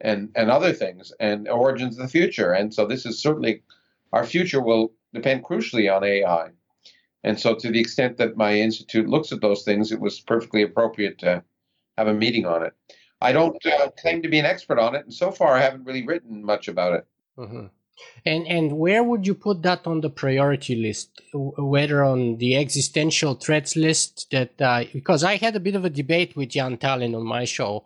[0.00, 2.52] and and other things and origins of the future.
[2.52, 3.62] And so this is certainly
[4.12, 6.50] our future will depend crucially on AI.
[7.24, 10.62] And so to the extent that my institute looks at those things, it was perfectly
[10.62, 11.44] appropriate to
[11.96, 12.74] have a meeting on it.
[13.22, 15.84] I don't uh, claim to be an expert on it, and so far I haven't
[15.84, 17.06] really written much about it.
[17.38, 17.66] Mm-hmm.
[18.24, 21.20] And and where would you put that on the priority list?
[21.32, 25.90] Whether on the existential threats list that uh, because I had a bit of a
[25.90, 27.84] debate with Jaan Tallinn on my show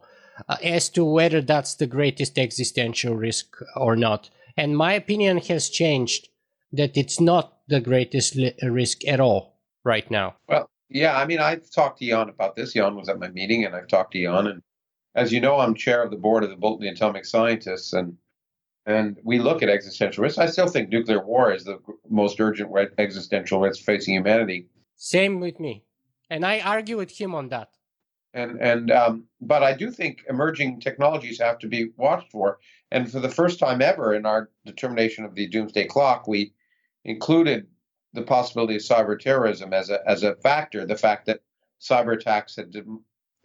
[0.49, 4.31] uh, as to whether that's the greatest existential risk or not.
[4.57, 6.29] And my opinion has changed
[6.72, 10.37] that it's not the greatest li- risk at all right now.
[10.49, 12.75] Well, yeah, I mean, I've talked to Jaan about this.
[12.75, 14.51] Jaan was at my meeting, and I've talked to Jaan.
[14.51, 14.62] And
[15.16, 18.16] as you know, I'm chair of the board of the Bulletin of Atomic Scientists, and
[18.85, 20.38] and we look at existential risks.
[20.38, 24.68] I still think nuclear war is the most urgent existential risk facing humanity.
[24.94, 25.83] Same with me,
[26.31, 27.70] and I argue with him on that.
[28.35, 32.59] And and um, but I do think emerging technologies have to be watched for.
[32.92, 36.52] And for the first time ever in our determination of the doomsday clock, we
[37.05, 37.66] included
[38.12, 40.85] the possibility of cyber terrorism as a as a factor.
[40.85, 41.40] The fact that
[41.81, 42.76] cyber attacks had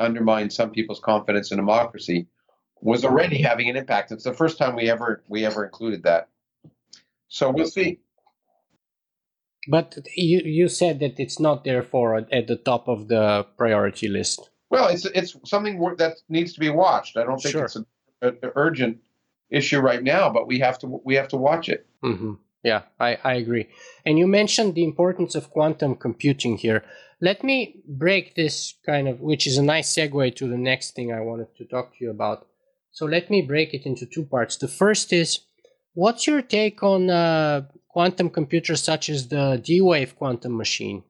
[0.01, 2.27] undermined some people's confidence in democracy
[2.81, 4.11] was already having an impact.
[4.11, 6.29] It's the first time we ever we ever included that.
[7.27, 7.99] So we'll see.
[9.67, 14.49] But you you said that it's not therefore at the top of the priority list.
[14.69, 17.17] Well, it's it's something that needs to be watched.
[17.17, 17.65] I don't think sure.
[17.65, 18.97] it's an urgent
[19.49, 21.85] issue right now, but we have to we have to watch it.
[22.03, 22.33] Mm-hmm.
[22.63, 23.69] Yeah, I, I agree.
[24.05, 26.83] And you mentioned the importance of quantum computing here.
[27.19, 31.11] Let me break this kind of, which is a nice segue to the next thing
[31.11, 32.47] I wanted to talk to you about.
[32.91, 34.57] So let me break it into two parts.
[34.57, 35.39] The first is
[35.93, 41.03] what's your take on uh, quantum computers such as the D Wave quantum machine?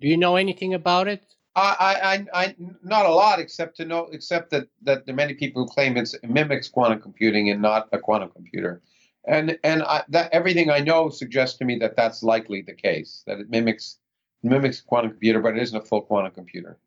[0.00, 1.22] Do you know anything about it?
[1.56, 5.68] I, I, I, not a lot, except to know, except that that many people who
[5.68, 8.80] claim it mimics quantum computing and not a quantum computer,
[9.26, 13.22] and and I, that everything I know suggests to me that that's likely the case,
[13.26, 13.98] that it mimics
[14.42, 16.78] mimics a quantum computer, but it isn't a full quantum computer.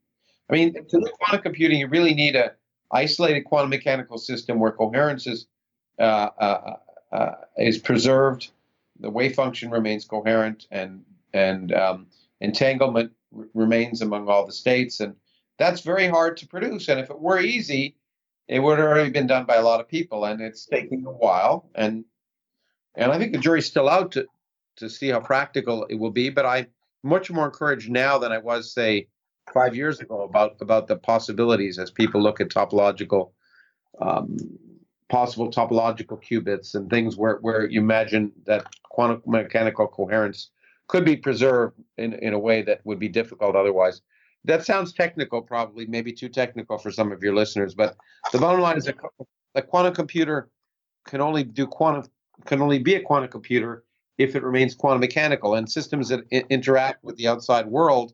[0.49, 2.53] I mean, to do quantum computing, you really need a
[2.91, 5.47] isolated quantum mechanical system where coherence is,
[5.99, 6.75] uh, uh,
[7.11, 8.51] uh, is preserved,
[8.99, 12.07] the wave function remains coherent, and and um,
[12.39, 15.15] entanglement r- remains among all the states, and
[15.57, 16.87] that's very hard to produce.
[16.89, 17.95] And if it were easy,
[18.47, 21.11] it would have already been done by a lot of people, and it's taking a
[21.11, 21.69] while.
[21.75, 22.05] And
[22.95, 24.25] and I think the jury's still out to
[24.77, 26.29] to see how practical it will be.
[26.29, 26.67] But I'm
[27.03, 29.07] much more encouraged now than I was, say,
[29.53, 33.31] five years ago about about the possibilities as people look at topological
[33.99, 34.37] um,
[35.09, 40.51] possible topological qubits and things where where you imagine that quantum mechanical coherence
[40.87, 44.01] could be preserved in in a way that would be difficult otherwise.
[44.43, 47.95] That sounds technical, probably maybe too technical for some of your listeners, but
[48.31, 48.95] the bottom line is that
[49.53, 50.49] a quantum computer
[51.05, 52.09] can only do quantum
[52.45, 53.83] can only be a quantum computer
[54.17, 58.13] if it remains quantum mechanical and systems that I- interact with the outside world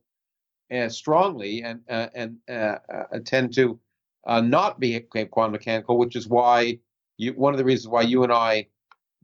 [0.71, 3.79] uh, strongly and uh, and uh, uh tend to
[4.27, 6.79] uh, not behave quantum mechanical, which is why
[7.17, 8.67] you, one of the reasons why you and I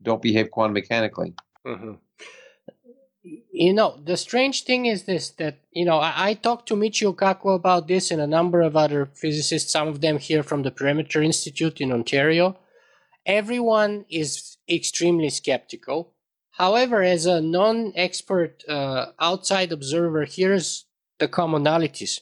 [0.02, 1.34] don't behave quantum mechanically.
[1.66, 1.94] Mm-hmm.
[3.52, 7.16] You know, the strange thing is this that, you know, I, I talked to Michio
[7.16, 10.72] Kaku about this and a number of other physicists, some of them here from the
[10.72, 12.58] Perimeter Institute in Ontario.
[13.26, 16.14] Everyone is extremely skeptical.
[16.52, 20.86] However, as a non expert uh, outside observer, here's
[21.20, 22.20] the commonalities.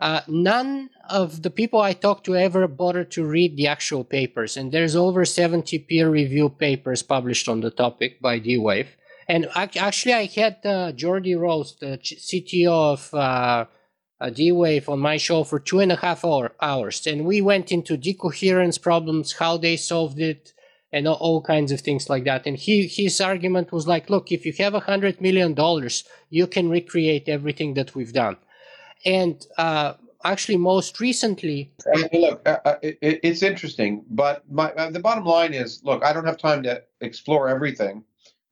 [0.00, 4.56] Uh, none of the people I talked to ever bothered to read the actual papers,
[4.56, 8.96] and there's over 70 peer-reviewed papers published on the topic by D-Wave.
[9.28, 13.66] And actually, I had uh, Geordie Rose, the CTO of uh,
[14.20, 17.72] uh, D-Wave, on my show for two and a half hour, hours, and we went
[17.72, 20.52] into decoherence problems, how they solved it,
[20.92, 22.46] and all kinds of things like that.
[22.46, 26.46] And he his argument was like, look, if you have a hundred million dollars, you
[26.46, 28.36] can recreate everything that we've done.
[29.04, 31.72] And uh, actually, most recently,
[32.12, 36.12] look, uh, uh, it, it's interesting, but my, uh, the bottom line is, look, I
[36.12, 38.04] don't have time to explore everything.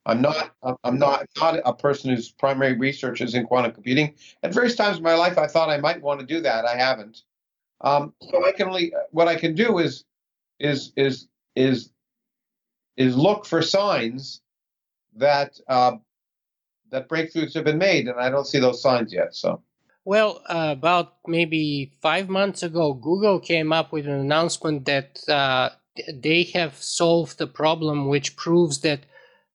[0.06, 0.54] I'm not.
[0.84, 4.14] I'm not not a person whose primary research is in quantum computing.
[4.44, 6.64] At various times in my life, I thought I might want to do that.
[6.64, 7.22] I haven't.
[7.80, 10.04] Um, so I can only what I can do is
[10.60, 11.90] is is is
[12.96, 14.40] is look for signs
[15.16, 15.92] that uh,
[16.90, 19.34] that breakthroughs have been made, and I don't see those signs yet.
[19.34, 19.62] So,
[20.04, 25.70] Well, uh, about maybe five months ago, Google came up with an announcement that uh,
[26.12, 29.00] they have solved the problem, which proves that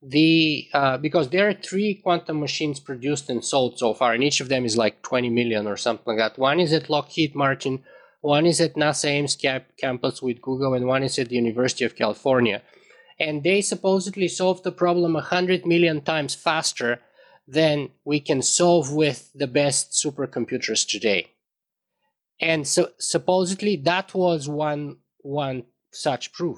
[0.02, 4.42] the uh, because there are three quantum machines produced and sold so far, and each
[4.42, 6.40] of them is like 20 million or something like that.
[6.40, 7.84] One is at Lockheed Martin,
[8.22, 9.38] one is at NASA Ames
[9.78, 12.62] campus with Google, and one is at the University of California.
[13.22, 17.00] And they supposedly solved the problem 100 million times faster
[17.48, 21.28] than we can solve with the best supercomputers today.
[22.40, 26.58] And so supposedly that was one one such proof.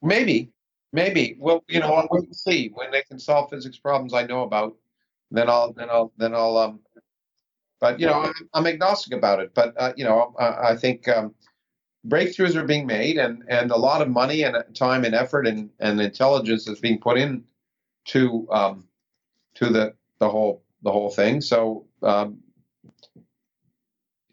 [0.00, 0.54] Maybe,
[0.94, 1.36] maybe.
[1.38, 4.42] Well, you know, I'll wait and see when they can solve physics problems I know
[4.42, 4.74] about.
[5.30, 6.56] Then I'll, then I'll, then I'll.
[6.56, 6.80] Um,
[7.78, 9.52] but you know, I'm, I'm agnostic about it.
[9.54, 11.34] But uh, you know, I, I think um,
[12.06, 15.70] breakthroughs are being made, and and a lot of money and time and effort and
[15.80, 17.44] and intelligence is being put in
[18.06, 18.84] to um,
[19.54, 21.40] to the the whole the whole thing.
[21.40, 22.38] So um,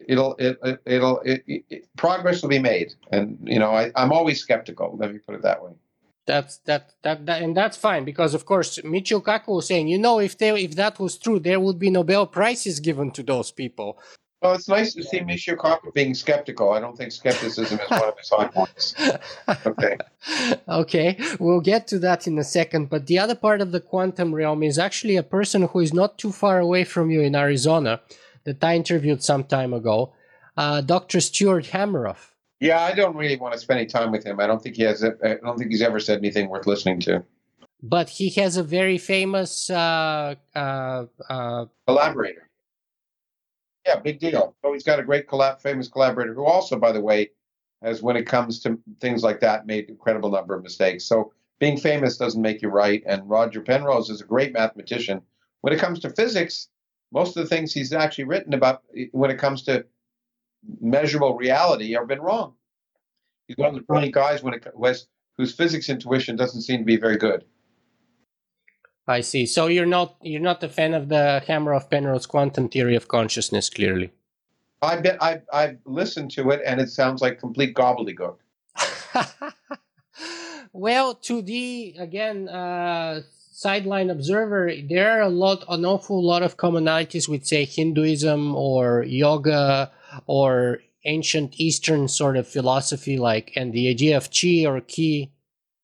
[0.06, 4.12] it'll it, it it'll it, it, progress will be made, and you know I, I'm
[4.12, 4.96] always skeptical.
[4.98, 5.72] Let me put it that way.
[6.24, 9.98] That's that, that that and that's fine because of course Michio Kaku was saying, you
[9.98, 13.50] know, if they if that was true, there would be Nobel prizes given to those
[13.50, 13.98] people.
[14.42, 16.72] Well, it's nice to see Michio Kaku being skeptical.
[16.72, 18.94] I don't think skepticism is one of his high points.
[19.66, 19.96] Okay.
[20.68, 22.90] okay, we'll get to that in a second.
[22.90, 26.18] But the other part of the quantum realm is actually a person who is not
[26.18, 28.00] too far away from you in Arizona
[28.42, 30.12] that I interviewed some time ago,
[30.56, 31.20] uh, Dr.
[31.20, 32.32] Stuart Hameroff.
[32.58, 34.40] Yeah, I don't really want to spend any time with him.
[34.40, 35.04] I don't think he has.
[35.04, 37.24] I don't think he's ever said anything worth listening to.
[37.80, 42.48] But he has a very famous uh, uh, uh collaborator.
[43.86, 44.54] Yeah, big deal.
[44.62, 47.30] So he's got a great collab, famous collaborator who also, by the way,
[47.82, 51.04] has when it comes to things like that, made incredible number of mistakes.
[51.04, 53.02] So being famous doesn't make you right.
[53.06, 55.22] And Roger Penrose is a great mathematician.
[55.62, 56.68] When it comes to physics,
[57.12, 59.84] most of the things he's actually written about eh, when it comes to
[60.80, 62.54] measurable reality have been wrong.
[63.48, 66.84] He's one of the funny guys when it was whose physics intuition doesn't seem to
[66.84, 67.44] be very good.
[69.12, 69.46] I see.
[69.46, 73.68] So you're not you're not a fan of the Hameroff Penrose quantum theory of consciousness,
[73.70, 74.10] clearly.
[74.80, 78.38] I bet I I've listened to it and it sounds like complete gobbledygook.
[80.72, 83.20] well, to the again uh,
[83.52, 89.04] sideline observer, there are a lot, an awful lot of commonalities with, say, Hinduism or
[89.04, 89.92] yoga
[90.26, 95.30] or ancient Eastern sort of philosophy, like and the idea of chi or ki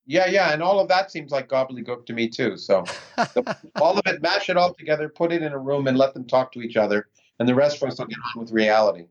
[0.09, 2.57] yeah, yeah, and all of that seems like gobbledygook to me too.
[2.57, 2.83] So,
[3.77, 6.25] all of it, mash it all together, put it in a room, and let them
[6.25, 9.05] talk to each other, and the rest of us will get on with reality.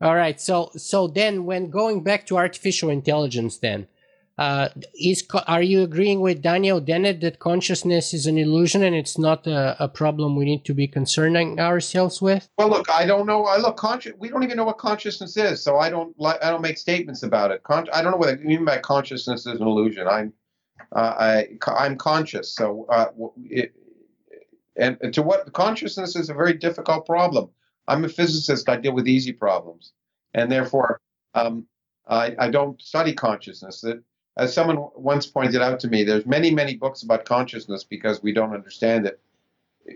[0.00, 0.40] All right.
[0.40, 3.88] So, so then, when going back to artificial intelligence, then
[4.38, 4.68] uh,
[5.00, 9.46] is are you agreeing with Daniel Dennett that consciousness is an illusion and it's not
[9.46, 12.46] a, a, problem we need to be concerning ourselves with?
[12.58, 13.46] Well, look, I don't know.
[13.46, 14.12] I look conscious.
[14.18, 16.42] We don't even know what consciousness is, so I don't like.
[16.44, 17.62] I don't make statements about it.
[17.62, 20.06] Con- I don't know what you mean by consciousness is an illusion.
[20.06, 20.34] I'm,
[20.94, 22.54] uh, I, I'm conscious.
[22.54, 23.06] So, uh,
[23.44, 23.72] it,
[24.76, 27.48] and, and to what consciousness is a very difficult problem.
[27.88, 28.68] I'm a physicist.
[28.68, 29.92] I deal with easy problems,
[30.34, 31.00] and therefore,
[31.32, 31.66] um,
[32.06, 33.80] I, I don't study consciousness.
[33.80, 34.02] That
[34.36, 38.32] as someone once pointed out to me, there's many, many books about consciousness because we
[38.32, 39.20] don't understand it.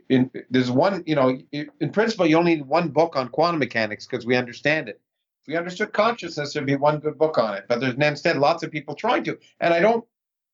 [0.08, 4.06] In, there's one, you know, in principle, you only need one book on quantum mechanics
[4.06, 5.00] because we understand it.
[5.42, 7.64] If we understood consciousness, there'd be one good book on it.
[7.68, 10.04] But there's instead lots of people trying to, and I don't,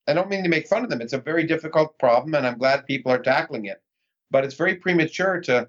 [0.09, 1.01] I don't mean to make fun of them.
[1.01, 3.83] It's a very difficult problem, and I'm glad people are tackling it.
[4.31, 5.69] But it's very premature to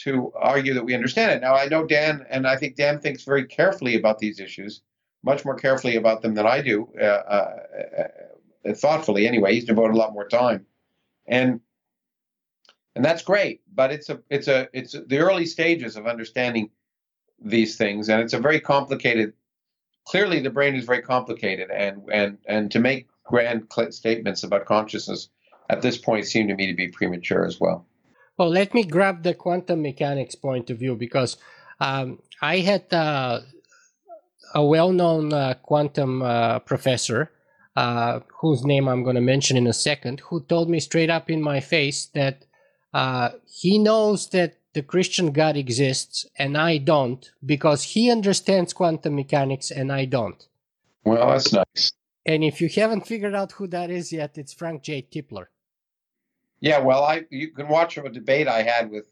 [0.00, 1.40] to argue that we understand it.
[1.40, 4.82] Now, I know Dan, and I think Dan thinks very carefully about these issues
[5.26, 7.58] much more carefully about them than I do, uh, uh,
[7.98, 9.52] uh, thoughtfully anyway.
[9.54, 10.64] He's devoted a lot more time,
[11.26, 11.60] and
[12.94, 13.60] and that's great.
[13.74, 16.70] But it's a it's a it's the early stages of understanding
[17.42, 19.34] these things, and it's a very complicated.
[20.06, 25.28] Clearly, the brain is very complicated, and and and to make grand statements about consciousness
[25.68, 27.84] at this point seem to me to be premature as well.
[28.38, 31.36] Well, let me grab the quantum mechanics point of view because
[31.80, 33.40] um, I had uh,
[34.56, 37.30] a well-known uh, quantum uh, professor,
[37.76, 41.28] uh, whose name I'm going to mention in a second, who told me straight up
[41.28, 42.46] in my face that
[42.94, 49.14] uh, he knows that the Christian God exists and I don't because he understands quantum
[49.14, 50.42] mechanics and I don't.
[51.04, 51.92] Well, that's nice.
[52.24, 55.02] And if you haven't figured out who that is yet, it's Frank J.
[55.02, 55.46] Tipler.
[56.60, 59.06] Yeah, well, I you can watch a debate I had with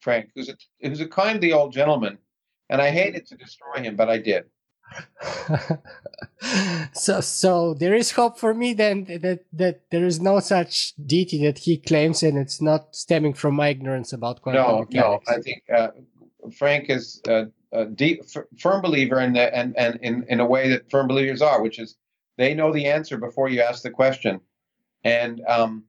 [0.00, 2.16] Frank, who's a who's a kindly old gentleman,
[2.70, 4.44] and I hated to destroy him, but I did.
[6.92, 11.44] so so there is hope for me then that that there is no such deity
[11.44, 15.28] that he claims and it's not stemming from my ignorance about quantum no mechanics.
[15.28, 15.88] no i think uh,
[16.56, 20.46] Frank is a, a deep, f- firm believer in the, and and in in a
[20.46, 21.96] way that firm believers are, which is
[22.38, 24.40] they know the answer before you ask the question,
[25.04, 25.84] and um,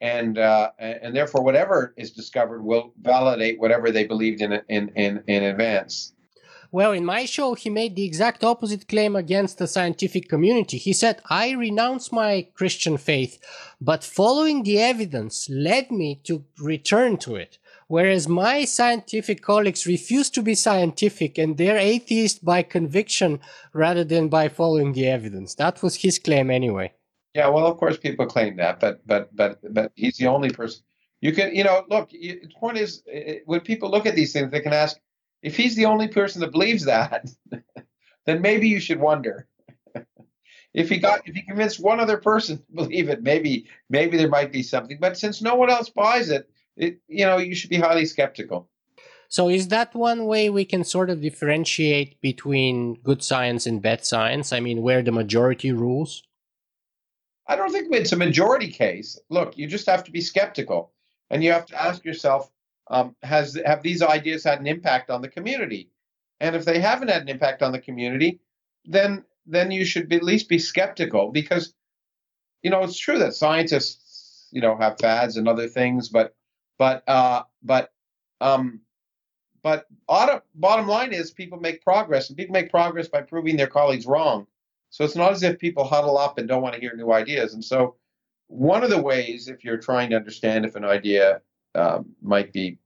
[0.00, 5.22] and uh, and therefore whatever is discovered will validate whatever they believed in in in
[5.26, 6.12] in advance.
[6.72, 10.76] Well, in my show, he made the exact opposite claim against the scientific community.
[10.78, 13.38] He said, I renounce my Christian faith,
[13.80, 17.58] but following the evidence led me to return to it.
[17.88, 23.40] Whereas my scientific colleagues refuse to be scientific and they're atheist by conviction
[23.72, 25.56] rather than by following the evidence.
[25.56, 26.92] That was his claim anyway.
[27.34, 30.82] Yeah, well, of course, people claim that, but but but but he's the only person.
[31.20, 32.10] You can, you know, look.
[32.10, 33.02] The point is,
[33.46, 34.96] when people look at these things, they can ask,
[35.42, 37.30] if he's the only person that believes that,
[38.26, 39.46] then maybe you should wonder.
[40.74, 44.28] if he got if he convinced one other person to believe it, maybe maybe there
[44.28, 44.98] might be something.
[45.00, 48.68] But since no one else buys it, it you know, you should be highly skeptical.
[49.28, 54.04] So is that one way we can sort of differentiate between good science and bad
[54.04, 54.52] science?
[54.52, 56.24] I mean, where the majority rules?
[57.46, 59.18] I don't think it's a majority case.
[59.28, 60.92] Look, you just have to be skeptical
[61.30, 62.50] and you have to ask yourself
[62.90, 65.88] um, has have these ideas had an impact on the community?
[66.40, 68.40] And if they haven't had an impact on the community,
[68.84, 71.72] then then you should be, at least be skeptical because
[72.62, 76.34] you know it's true that scientists you know have fads and other things, but
[76.78, 77.92] but uh, but
[78.40, 78.80] um,
[79.62, 83.66] but auto, bottom line is people make progress, and people make progress by proving their
[83.66, 84.46] colleagues wrong.
[84.90, 87.54] So it's not as if people huddle up and don't want to hear new ideas.
[87.54, 87.94] And so
[88.48, 91.40] one of the ways, if you're trying to understand if an idea
[91.74, 92.78] um, might be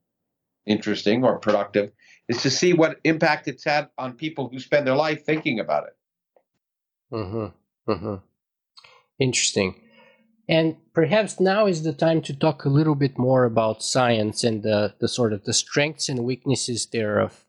[0.67, 1.91] interesting or productive
[2.29, 5.85] is to see what impact it's had on people who spend their life thinking about
[5.85, 5.97] it.
[7.13, 7.93] Mm-hmm.
[7.93, 8.15] Mm-hmm.
[9.19, 9.81] Interesting.
[10.49, 14.63] And perhaps now is the time to talk a little bit more about science and
[14.63, 17.45] the, the sort of the strengths and weaknesses thereof.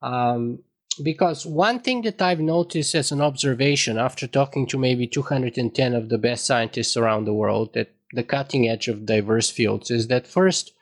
[0.00, 0.60] Um,
[1.02, 6.08] because one thing that I've noticed as an observation after talking to maybe 210 of
[6.08, 10.26] the best scientists around the world at the cutting edge of diverse fields is that
[10.26, 10.72] first,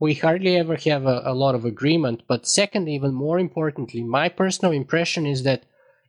[0.00, 2.22] we hardly ever have a, a lot of agreement.
[2.28, 5.64] But second, even more importantly, my personal impression is that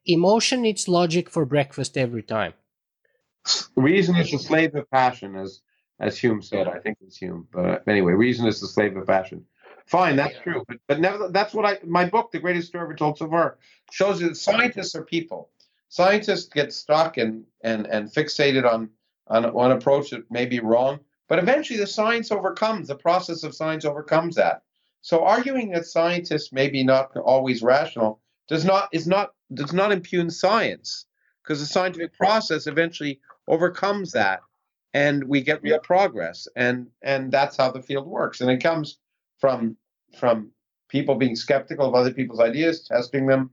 [0.06, 2.54] emotion needs logic for breakfast every time.
[3.76, 5.62] Reason is the slave of passion, as
[6.00, 6.68] as Hume said.
[6.68, 9.46] I think it's Hume, but anyway, reason is the slave of passion.
[9.86, 10.42] Fine, that's yeah.
[10.42, 11.30] true, but but never.
[11.30, 11.80] That's what I.
[11.84, 13.58] My book, The Greatest Story Ever Told So Far,
[13.92, 15.50] shows you that scientists are people.
[15.88, 18.90] Scientists get stuck and and and fixated on
[19.30, 21.00] on one approach that may be wrong,
[21.30, 24.64] but eventually, the science overcomes the process of science overcomes that.
[25.02, 29.92] So, arguing that scientists may be not always rational does not is not does not
[29.92, 31.06] impugn science,
[31.44, 34.40] because the scientific process eventually overcomes that,
[34.94, 36.48] and we get real progress.
[36.56, 38.42] And and that's how the field works.
[38.42, 38.98] And it comes
[39.38, 39.78] from
[40.18, 40.52] from
[40.90, 43.52] people being skeptical of other people's ideas, testing them,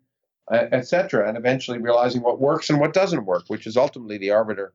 [0.51, 4.31] uh, etc., and eventually realizing what works and what doesn't work, which is ultimately the
[4.31, 4.73] arbiter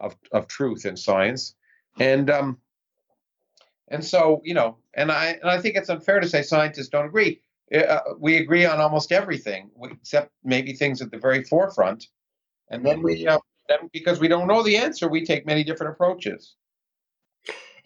[0.00, 1.54] of, of truth in science.
[1.98, 2.58] And um,
[3.88, 7.06] and so you know, and I and I think it's unfair to say scientists don't
[7.06, 7.42] agree.
[7.74, 12.08] Uh, we agree on almost everything, except maybe things at the very forefront.
[12.68, 13.38] And then we, uh,
[13.68, 16.56] then because we don't know the answer, we take many different approaches.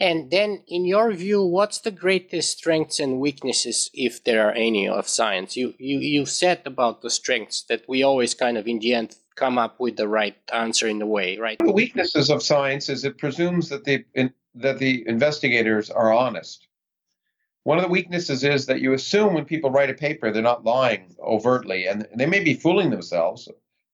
[0.00, 4.88] And then, in your view, what's the greatest strengths and weaknesses, if there are any,
[4.88, 5.56] of science?
[5.56, 9.16] You you you said about the strengths that we always kind of, in the end,
[9.36, 11.58] come up with the right answer in a way, right?
[11.58, 16.68] The weaknesses of science is it presumes that the in, that the investigators are honest.
[17.64, 20.64] One of the weaknesses is that you assume when people write a paper they're not
[20.64, 23.48] lying overtly, and they may be fooling themselves.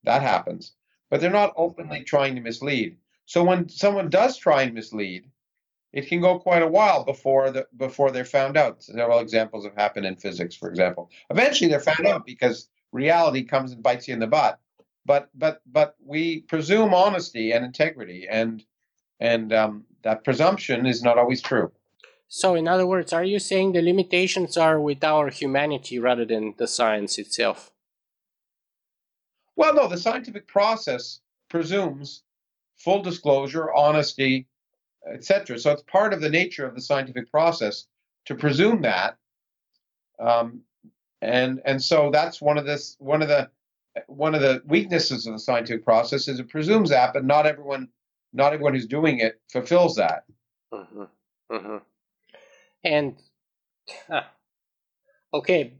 [0.04, 0.72] That happens,
[1.08, 2.96] but they're not openly trying to mislead.
[3.26, 5.24] So when someone does try and mislead,
[5.92, 8.82] it can go quite a while before the before they're found out.
[8.82, 11.10] Several examples have happened in physics, for example.
[11.30, 14.58] Eventually, they're found out because reality comes and bites you in the butt
[15.10, 18.64] but but but we presume honesty and integrity and
[19.18, 21.72] and um, that presumption is not always true.
[22.28, 26.54] So in other words are you saying the limitations are with our humanity rather than
[26.58, 27.72] the science itself?
[29.56, 32.22] Well no the scientific process presumes
[32.76, 34.46] full disclosure honesty
[35.12, 37.86] etc so it's part of the nature of the scientific process
[38.26, 39.16] to presume that.
[40.20, 40.60] Um,
[41.20, 43.50] and and so that's one of this one of the
[44.06, 47.88] one of the weaknesses of the scientific process is it presumes that, but not everyone,
[48.32, 50.24] not everyone who's doing it fulfills that.
[50.72, 51.04] Mm-hmm.
[51.52, 51.76] Mm-hmm.
[52.84, 53.16] And
[54.08, 54.20] uh,
[55.34, 55.74] okay,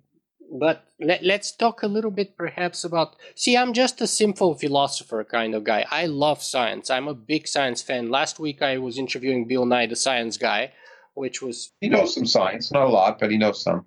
[0.52, 3.16] but let, let's talk a little bit perhaps about.
[3.36, 5.86] See, I'm just a simple philosopher kind of guy.
[5.90, 6.90] I love science.
[6.90, 8.10] I'm a big science fan.
[8.10, 10.72] Last week I was interviewing Bill Nye, the science guy,
[11.20, 13.84] which was he knows some science, not a lot, but he knows some.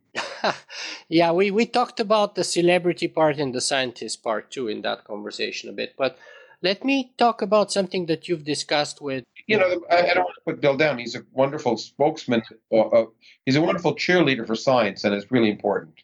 [1.10, 5.04] yeah, we, we talked about the celebrity part and the scientist part too in that
[5.04, 5.96] conversation a bit.
[5.98, 6.18] But
[6.62, 9.24] let me talk about something that you've discussed with.
[9.48, 11.00] You know, I, I don't want to put Bill down.
[11.00, 12.44] He's a wonderful spokesman.
[12.72, 13.06] Uh, uh,
[13.46, 15.96] he's a wonderful cheerleader for science, and it's really important.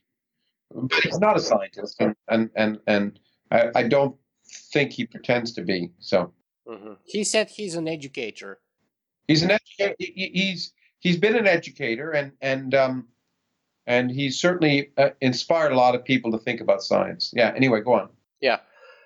[0.73, 3.19] But he's not a scientist, and and and, and
[3.51, 4.15] I, I don't
[4.73, 5.91] think he pretends to be.
[5.99, 6.33] So
[6.67, 6.93] mm-hmm.
[7.05, 8.59] he said he's an educator.
[9.27, 9.95] He's an educator.
[9.99, 13.07] He's he's been an educator, and and um,
[13.87, 17.33] and he's certainly uh, inspired a lot of people to think about science.
[17.35, 17.51] Yeah.
[17.55, 18.09] Anyway, go on.
[18.39, 18.59] Yeah.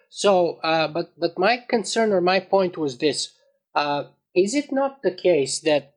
[0.09, 3.33] So, uh, but but my concern or my point was this:
[3.75, 5.95] uh, is it not the case that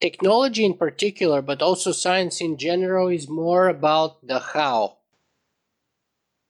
[0.00, 4.98] technology in particular, but also science in general, is more about the how?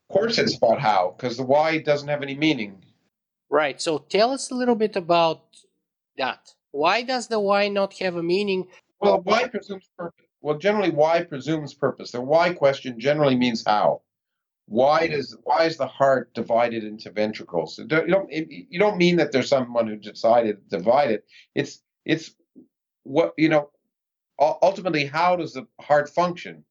[0.09, 2.85] Of course, it's about how, because the why doesn't have any meaning.
[3.51, 3.81] Right.
[3.81, 5.43] So, tell us a little bit about
[6.17, 6.53] that.
[6.77, 8.69] Why does the why not have a meaning?
[9.01, 10.27] Well, why presumes purpose.
[10.43, 12.13] Well, generally, why presumes purpose.
[12.13, 14.03] The why question generally means how.
[14.67, 17.79] Why does why is the heart divided into ventricles?
[17.79, 21.25] You don't you don't mean that there's someone who decided to divide it.
[21.55, 22.35] It's it's
[23.05, 23.71] what you know.
[24.39, 26.65] Ultimately, how does the heart function?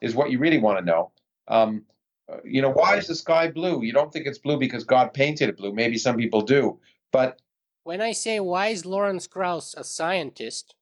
[0.00, 1.12] Is what you really want to know.
[1.48, 1.84] Um,
[2.32, 3.82] uh, you know, why is the sky blue?
[3.82, 5.74] You don't think it's blue because God painted it blue.
[5.74, 6.78] Maybe some people do,
[7.12, 7.40] but
[7.84, 10.74] when I say why is Lawrence Krauss a scientist,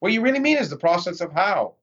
[0.00, 1.74] what you really mean is the process of how.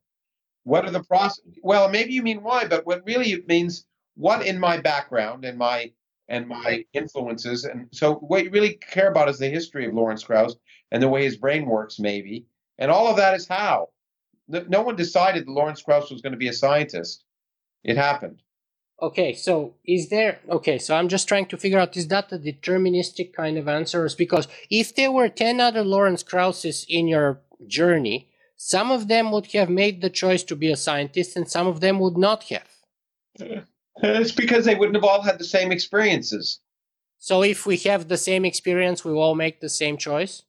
[0.63, 1.43] What are the process?
[1.61, 5.57] Well, maybe you mean why, but what really it means what in my background and
[5.57, 5.91] my
[6.29, 10.23] and my influences, and so what you really care about is the history of Lawrence
[10.23, 10.55] Krauss
[10.91, 12.45] and the way his brain works, maybe,
[12.77, 13.89] and all of that is how.
[14.47, 17.25] No one decided that Lawrence Krauss was going to be a scientist.
[17.83, 18.41] It happened.
[19.03, 22.37] Okay, so is there okay, so I'm just trying to figure out is that a
[22.37, 24.09] deterministic kind of answer?
[24.17, 29.47] Because if there were 10 other Lawrence Krausses in your journey, some of them would
[29.47, 32.69] have made the choice to be a scientist and some of them would not have.
[33.41, 33.63] Uh,
[34.01, 36.61] it's because they wouldn't have all had the same experiences.
[37.19, 40.43] So if we have the same experience, we will all make the same choice?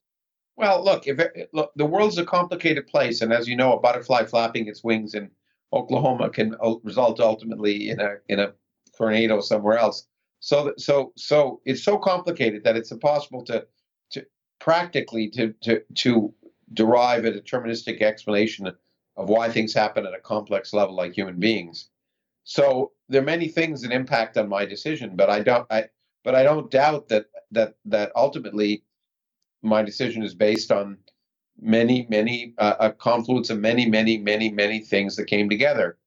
[0.57, 3.81] Well, look, if it, look, the world's a complicated place and as you know, a
[3.81, 5.33] butterfly flapping its wings in
[5.73, 8.53] Oklahoma can result ultimately in a in a
[8.97, 10.07] tornado somewhere else.
[10.41, 13.67] So so so it's so complicated that it's impossible to
[14.11, 14.27] to
[14.61, 16.35] practically to to to
[16.73, 18.67] derive a deterministic explanation
[19.17, 21.89] of why things happen at a complex level like human beings.
[22.45, 25.85] So there are many things that impact on my decision, but I don't I
[26.25, 28.85] but I don't doubt that that that ultimately
[29.63, 30.99] my decision is based on
[31.61, 35.99] many, many, uh, a confluence of many, many, many, many things that came together.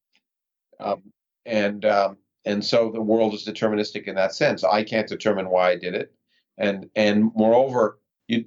[0.80, 1.04] Um,
[1.46, 4.64] and um, and so the world is deterministic in that sense.
[4.64, 6.14] I can't determine why I did it,
[6.58, 8.46] and and moreover, you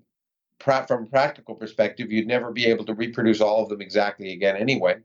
[0.60, 4.56] from a practical perspective, you'd never be able to reproduce all of them exactly again
[4.56, 4.96] anyway.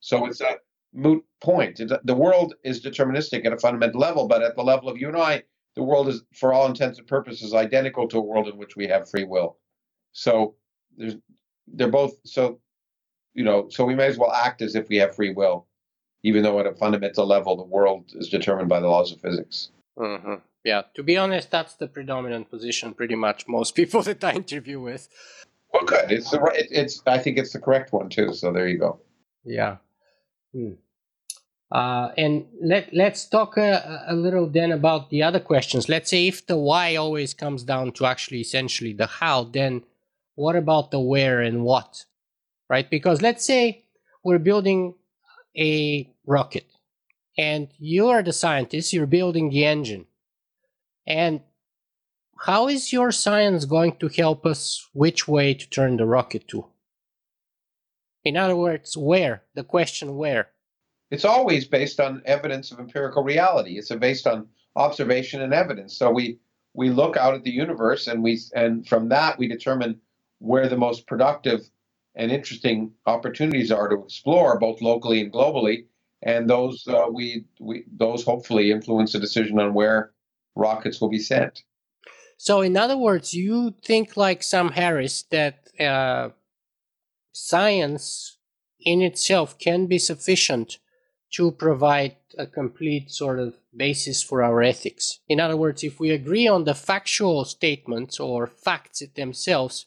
[0.00, 0.56] So it's a
[0.92, 1.80] moot point.
[2.04, 5.16] The world is deterministic at a fundamental level, but at the level of you and
[5.16, 5.44] I,
[5.76, 8.88] the world is, for all intents and purposes, identical to a world in which we
[8.88, 9.58] have free will.
[10.12, 10.56] So
[10.96, 11.16] there's
[11.74, 12.58] they're both so
[13.34, 15.66] you know so we may as well act as if we have free will
[16.22, 19.70] even though at a fundamental level the world is determined by the laws of physics
[19.98, 20.34] mm-hmm.
[20.64, 24.80] yeah to be honest that's the predominant position pretty much most people that i interview
[24.80, 25.08] with
[25.72, 28.68] well good it's the right it's i think it's the correct one too so there
[28.68, 28.98] you go
[29.44, 29.76] yeah
[30.52, 30.72] hmm.
[31.72, 35.88] Uh, and let let's talk a, a, little then about the other questions.
[35.88, 39.84] Let's say if the why always comes down to actually essentially the how, then
[40.34, 42.04] what about the where and what?
[42.68, 42.88] Right?
[42.88, 43.84] Because let's say
[44.24, 44.94] we're building
[45.56, 46.66] a rocket
[47.36, 50.06] and you are the scientist, you're building the engine.
[51.06, 51.40] And
[52.38, 56.66] how is your science going to help us which way to turn the rocket to?
[58.24, 59.42] In other words, where?
[59.54, 60.50] The question where?
[61.10, 63.78] It's always based on evidence of empirical reality.
[63.78, 65.96] It's based on observation and evidence.
[65.96, 66.38] So we
[66.72, 70.00] we look out at the universe and we and from that we determine
[70.40, 71.60] where the most productive
[72.16, 75.86] and interesting opportunities are to explore, both locally and globally.
[76.22, 80.10] And those uh, we we those hopefully influence the decision on where
[80.54, 81.62] rockets will be sent.
[82.36, 86.30] So, in other words, you think like Sam Harris that uh,
[87.32, 88.38] science
[88.80, 90.78] in itself can be sufficient
[91.32, 95.20] to provide a complete sort of basis for our ethics.
[95.28, 99.86] In other words, if we agree on the factual statements or facts themselves,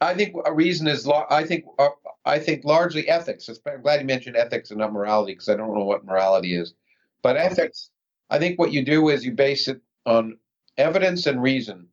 [0.00, 1.88] I think a reason is I think uh,
[2.24, 3.48] I think largely ethics.
[3.66, 6.74] I'm glad you mentioned ethics and not morality because I don't know what morality is.
[7.22, 7.90] But ethics,
[8.28, 10.38] I think what you do is you base it on
[10.76, 11.88] evidence and reason.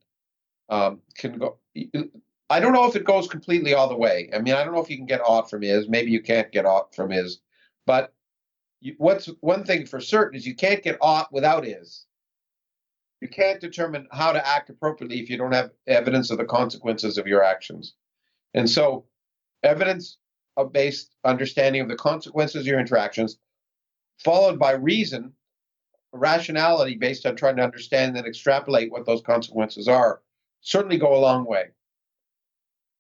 [0.70, 1.58] Um, can go.
[2.50, 4.30] I don't know if it goes completely all the way.
[4.34, 5.88] I mean, I don't know if you can get ought from his.
[5.88, 7.40] Maybe you can't get ought from his.
[7.86, 8.14] But
[8.82, 12.07] you, what's one thing for certain is you can't get ought without is.
[13.22, 17.18] You can't determine how to act appropriately if you don't have evidence of the consequences
[17.18, 17.94] of your actions.
[18.54, 19.06] And so,
[19.64, 20.18] evidence
[20.72, 23.38] based understanding of the consequences of your interactions,
[24.24, 25.34] followed by reason,
[26.12, 30.22] rationality based on trying to understand and extrapolate what those consequences are,
[30.62, 31.66] certainly go a long way.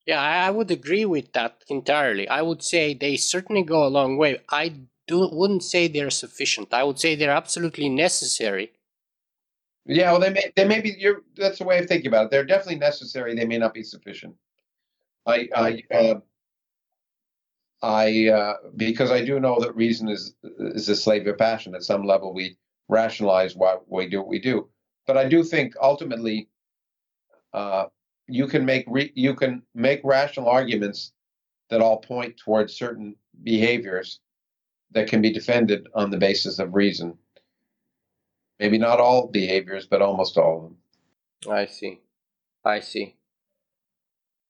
[0.05, 2.29] Yeah, I would agree with that entirely.
[2.29, 4.39] I would say they certainly go a long way.
[4.49, 4.73] I
[5.07, 6.73] do, wouldn't say they're sufficient.
[6.73, 8.71] I would say they're absolutely necessary.
[9.87, 10.95] Yeah, well, they may they may be.
[10.97, 12.31] You're, that's the way of thinking about it.
[12.31, 13.35] They're definitely necessary.
[13.35, 14.35] They may not be sufficient.
[15.25, 16.19] I I uh,
[17.81, 21.75] I uh, because I do know that reason is is a slave of passion.
[21.75, 22.57] At some level, we
[22.89, 24.69] rationalize why we do what we do.
[25.05, 26.49] But I do think ultimately,
[27.53, 27.85] uh,
[28.27, 31.13] you can make re- you can make rational arguments
[31.69, 34.19] that all point towards certain behaviors
[34.91, 37.17] that can be defended on the basis of reason.
[38.59, 41.53] Maybe not all behaviors, but almost all of them.
[41.53, 41.99] I see.
[42.65, 43.15] I see.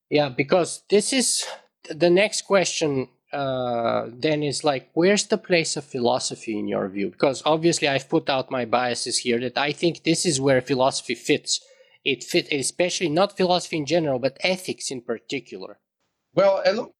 [0.10, 1.46] Yeah, because this is
[1.90, 7.10] the next question uh, then is like, where's the place of philosophy in your view?
[7.10, 11.16] Because obviously I've put out my biases here that I think this is where philosophy
[11.16, 11.60] fits.
[12.06, 15.80] It fit, especially not philosophy in general, but ethics in particular.
[16.34, 16.94] Well, look,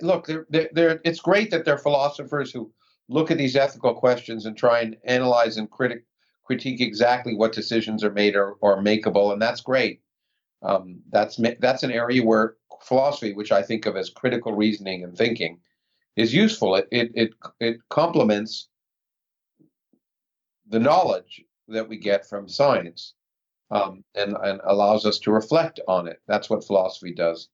[0.00, 2.72] look, they're, they're, they're, it's great that there are philosophers who
[3.08, 6.04] look at these ethical questions and try and analyze and critic,
[6.44, 10.00] critique exactly what decisions are made or, or makeable, and that's great.
[10.62, 15.16] Um, that's that's an area where philosophy, which I think of as critical reasoning and
[15.16, 15.60] thinking,
[16.16, 16.76] is useful.
[16.76, 17.30] It it it,
[17.60, 18.68] it complements
[20.68, 23.14] the knowledge that we get from science,
[23.70, 26.20] um, and and allows us to reflect on it.
[26.26, 27.48] That's what philosophy does,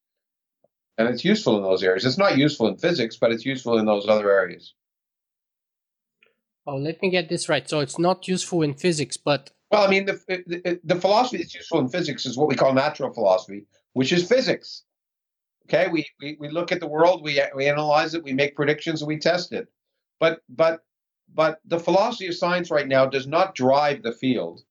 [0.98, 2.04] and it's useful in those areas.
[2.04, 4.74] It's not useful in physics, but it's useful in those other areas.
[6.66, 7.68] Oh, let me get this right.
[7.68, 11.54] So it's not useful in physics, but well, I mean, the, the, the philosophy that's
[11.54, 14.82] useful in physics is what we call natural philosophy, which is physics.
[15.66, 19.00] Okay, we, we, we look at the world, we, we analyze it, we make predictions,
[19.00, 19.68] and we test it.
[20.18, 20.80] But but
[21.32, 24.62] but the philosophy of science right now does not drive the field,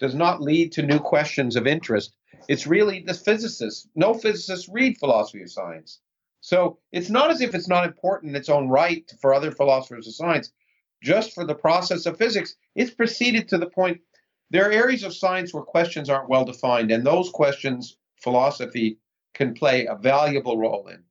[0.00, 2.16] does not lead to new questions of interest.
[2.48, 3.88] It's really the physicists.
[3.94, 6.00] No physicists read philosophy of science.
[6.40, 10.08] So it's not as if it's not important in its own right for other philosophers
[10.08, 10.52] of science.
[11.02, 14.00] Just for the process of physics, it's proceeded to the point.
[14.50, 18.98] There are areas of science where questions aren't well defined, and those questions philosophy
[19.34, 21.02] can play a valuable role in.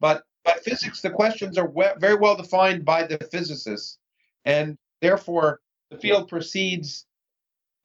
[0.00, 3.98] But but physics, the questions are we- very well defined by the physicists,
[4.44, 5.60] and therefore
[5.90, 7.06] the field proceeds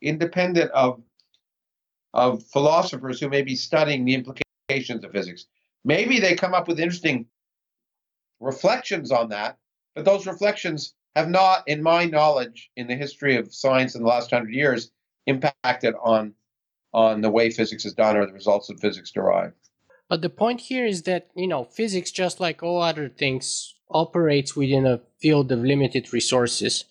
[0.01, 1.01] independent of
[2.14, 5.47] of philosophers who may be studying the implications of physics.
[5.84, 7.28] Maybe they come up with interesting
[8.39, 9.58] reflections on that,
[9.95, 14.07] but those reflections have not, in my knowledge, in the history of science in the
[14.07, 14.91] last hundred years,
[15.28, 16.34] impacted on
[16.93, 19.55] on the way physics is done or the results of physics derived.
[20.09, 24.55] But the point here is that, you know, physics, just like all other things, operates
[24.55, 26.86] within a field of limited resources.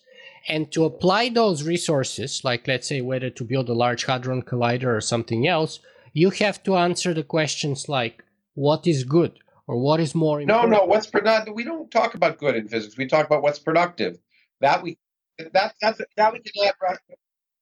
[0.49, 4.93] And to apply those resources, like let's say whether to build a Large Hadron Collider
[4.93, 5.79] or something else,
[6.11, 10.71] you have to answer the questions like what is good or what is more important.
[10.71, 11.53] No, no, what's productive?
[11.53, 12.97] We don't talk about good in physics.
[12.97, 14.17] We talk about what's productive.
[14.61, 14.97] That we
[15.37, 16.71] that that's that we can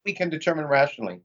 [0.06, 1.22] we can determine rationally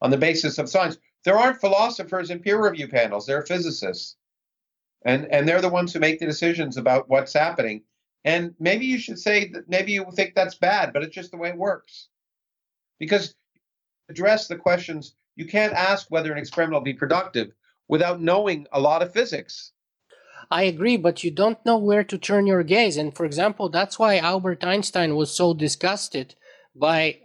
[0.00, 3.26] on the basis of science there aren't philosophers in peer review panels.
[3.26, 4.16] They're physicists.
[5.04, 7.82] And, and they're the ones who make the decisions about what's happening.
[8.24, 11.38] And maybe you should say that maybe you think that's bad, but it's just the
[11.38, 12.08] way it works.
[12.98, 13.34] Because
[14.10, 17.52] address the questions, you can't ask whether an experiment will be productive
[17.88, 19.72] without knowing a lot of physics.
[20.50, 22.96] I agree, but you don't know where to turn your gaze.
[22.96, 26.34] And for example, that's why Albert Einstein was so disgusted
[26.74, 27.18] by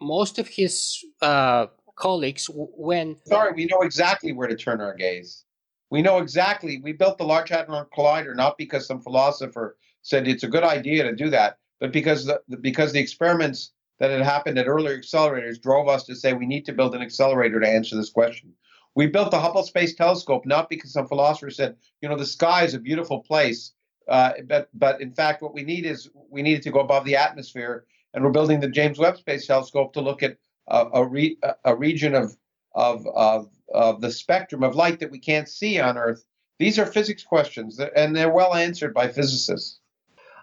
[0.00, 1.66] most of his uh,
[1.96, 3.16] colleagues when.
[3.26, 5.44] Sorry, we know exactly where to turn our gaze.
[5.90, 6.80] We know exactly.
[6.82, 11.02] We built the Large Hadron Collider not because some philosopher said it's a good idea
[11.02, 15.60] to do that, but because the, because the experiments that had happened at earlier accelerators
[15.60, 18.52] drove us to say we need to build an accelerator to answer this question.
[18.94, 22.64] We built the Hubble Space Telescope not because some philosopher said, you know, the sky
[22.64, 23.72] is a beautiful place,
[24.08, 27.16] uh, but but in fact, what we need is we needed to go above the
[27.16, 30.36] atmosphere, and we're building the James Webb Space Telescope to look at
[30.68, 32.36] a, a, re, a region of,
[32.74, 36.24] of, of, of the spectrum of light that we can't see on Earth.
[36.58, 39.80] These are physics questions, and they're well answered by physicists.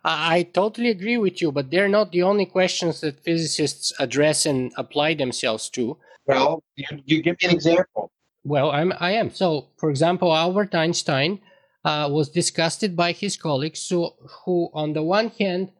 [0.03, 4.71] I totally agree with you, but they're not the only questions that physicists address and
[4.77, 5.97] apply themselves to.
[6.25, 8.11] Well, you, you give me an example.
[8.47, 9.29] Well, I'm I am.
[9.29, 11.41] So, for example, Albert Einstein
[11.83, 14.09] uh, was disgusted by his colleagues who,
[14.45, 15.71] who, on the one hand,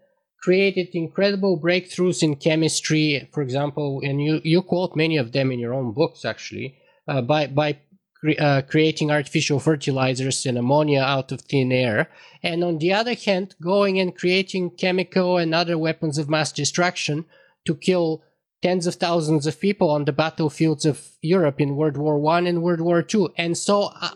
[0.42, 5.60] created incredible breakthroughs in chemistry, for example, and you, you quote many of them in
[5.60, 7.78] your own books, actually, uh, by, by
[8.20, 12.10] cre- uh, creating artificial fertilizers and ammonia out of thin air.
[12.44, 17.24] And on the other hand, going and creating chemical and other weapons of mass destruction
[17.66, 18.24] to kill
[18.62, 22.62] tens of thousands of people on the battlefields of Europe in World War One and
[22.62, 23.30] World War Two.
[23.38, 24.12] And so, uh,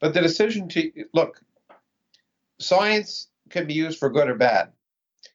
[0.00, 1.40] but the decision to look,
[2.58, 4.72] science can be used for good or bad.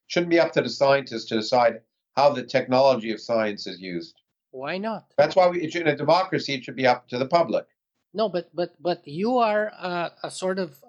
[0.07, 1.81] shouldn't be up to the scientists to decide
[2.15, 4.15] how the technology of science is used.
[4.51, 5.13] Why not?
[5.17, 7.65] That's why we, in a democracy, it should be up to the public.
[8.13, 10.81] No, but but but you are a, a sort of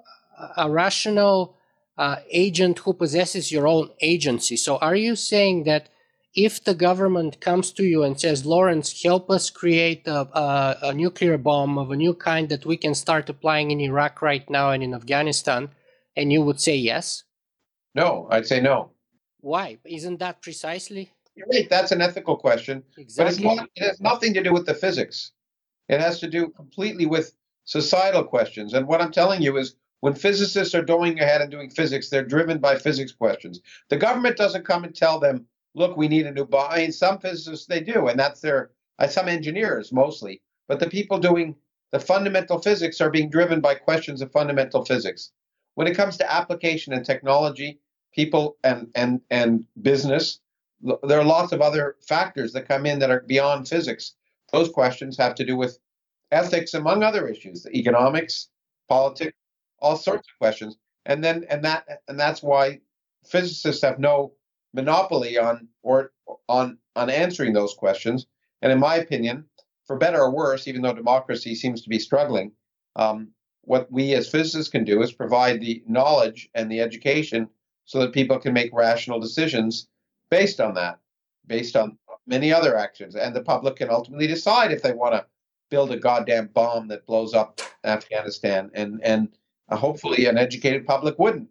[0.56, 1.56] a rational
[1.98, 4.56] uh, agent who possesses your own agency.
[4.56, 5.88] So, are you saying that
[6.36, 10.94] if the government comes to you and says, Lawrence, help us create a, a, a,
[10.94, 14.70] nuclear bomb of a new kind that we can start applying in Iraq right now
[14.70, 15.70] and in Afghanistan,
[16.14, 17.24] and you would say yes?
[17.94, 18.90] No, I'd say no.
[19.40, 19.78] Why?
[19.84, 21.10] Isn't that precisely?
[21.34, 21.68] You're right.
[21.70, 22.82] That's an ethical question.
[22.98, 23.44] Exactly.
[23.44, 25.32] But not, it has nothing to do with the physics.
[25.88, 27.32] It has to do completely with
[27.64, 28.74] societal questions.
[28.74, 32.24] And what I'm telling you is when physicists are going ahead and doing physics, they're
[32.24, 33.60] driven by physics questions.
[33.88, 35.46] The government doesn't come and tell them,
[35.76, 36.70] look, we need a new bomb.
[36.70, 40.42] I mean, some physicists they do, and that's their uh, some engineers mostly.
[40.66, 41.54] But the people doing
[41.92, 45.30] the fundamental physics are being driven by questions of fundamental physics.
[45.74, 47.78] When it comes to application and technology,
[48.12, 50.40] people and and and business,
[50.80, 54.14] there are lots of other factors that come in that are beyond physics.
[54.52, 55.78] Those questions have to do with
[56.32, 58.48] ethics, among other issues, the economics,
[58.88, 59.36] politics,
[59.78, 60.76] all sorts of questions.
[61.04, 62.80] And then and that and that's why
[63.24, 64.32] physicists have no
[64.76, 66.12] monopoly on or
[66.48, 68.26] on on answering those questions.
[68.62, 69.44] And in my opinion,
[69.86, 72.52] for better or worse, even though democracy seems to be struggling,
[72.94, 73.28] um,
[73.62, 77.48] what we as physicists can do is provide the knowledge and the education
[77.84, 79.88] so that people can make rational decisions
[80.30, 80.98] based on that,
[81.46, 85.24] based on many other actions, and the public can ultimately decide if they want to
[85.70, 89.28] build a goddamn bomb that blows up Afghanistan, and and
[89.68, 91.48] uh, hopefully an educated public wouldn't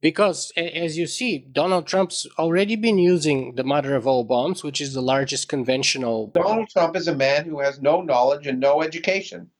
[0.00, 4.80] because as you see donald trump's already been using the mother of all bombs which
[4.80, 8.82] is the largest conventional donald trump is a man who has no knowledge and no
[8.82, 9.50] education.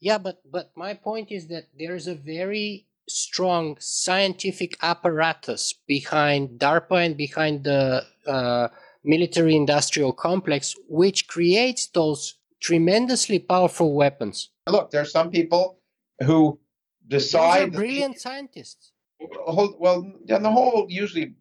[0.00, 7.04] Yeah but but my point is that there's a very strong scientific apparatus behind darpa
[7.06, 8.68] and behind the uh,
[9.04, 14.50] military industrial complex which creates those tremendously powerful weapons.
[14.68, 15.78] Look there's some people
[16.22, 16.58] who
[17.06, 21.34] decide brilliant scientists well, on the whole, usually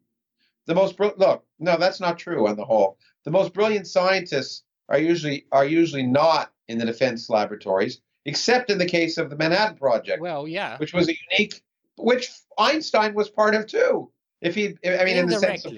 [0.66, 1.44] the most look.
[1.60, 2.48] No, that's not true.
[2.48, 7.30] On the whole, the most brilliant scientists are usually are usually not in the defense
[7.30, 10.22] laboratories, except in the case of the Manhattan Project.
[10.22, 11.62] Well, yeah, which was a unique,
[11.98, 14.12] which Einstein was part of too.
[14.42, 15.74] If he, I mean, in the sense of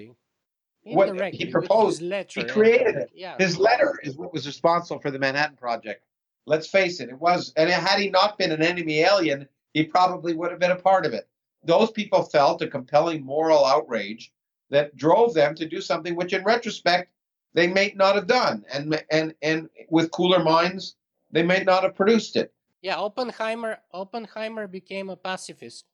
[0.84, 3.12] what he proposed, letter, he created it.
[3.14, 3.36] Yeah.
[3.38, 6.04] His letter is what was responsible for the Manhattan Project.
[6.46, 10.34] Let's face it, it was, and had he not been an enemy alien, he probably
[10.34, 11.28] would have been a part of it
[11.68, 14.32] those people felt a compelling moral outrage
[14.70, 17.12] that drove them to do something which, in retrospect,
[17.54, 20.96] they may not have done, and and and with cooler minds,
[21.32, 22.54] they may not have produced it.
[22.82, 25.86] Yeah, Oppenheimer Oppenheimer became a pacifist.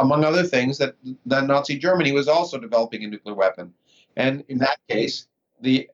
[0.00, 0.94] Among other things, that
[1.26, 3.74] that Nazi Germany was also developing a nuclear weapon,
[4.16, 5.28] and in that case,
[5.60, 5.88] the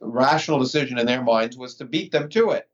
[0.00, 2.68] rational decision in their minds was to beat them to it.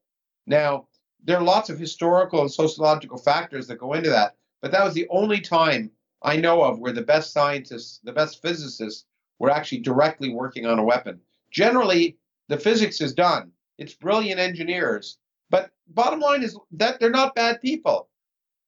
[0.46, 0.86] Now,
[1.24, 4.34] there are lots of historical and sociological factors that go into that.
[4.62, 5.90] But that was the only time
[6.22, 9.04] I know of where the best scientists, the best physicists,
[9.40, 11.20] were actually directly working on a weapon.
[11.50, 12.16] Generally,
[12.48, 13.50] the physics is done.
[13.76, 15.18] It's brilliant engineers.
[15.50, 18.08] But bottom line is that they're not bad people.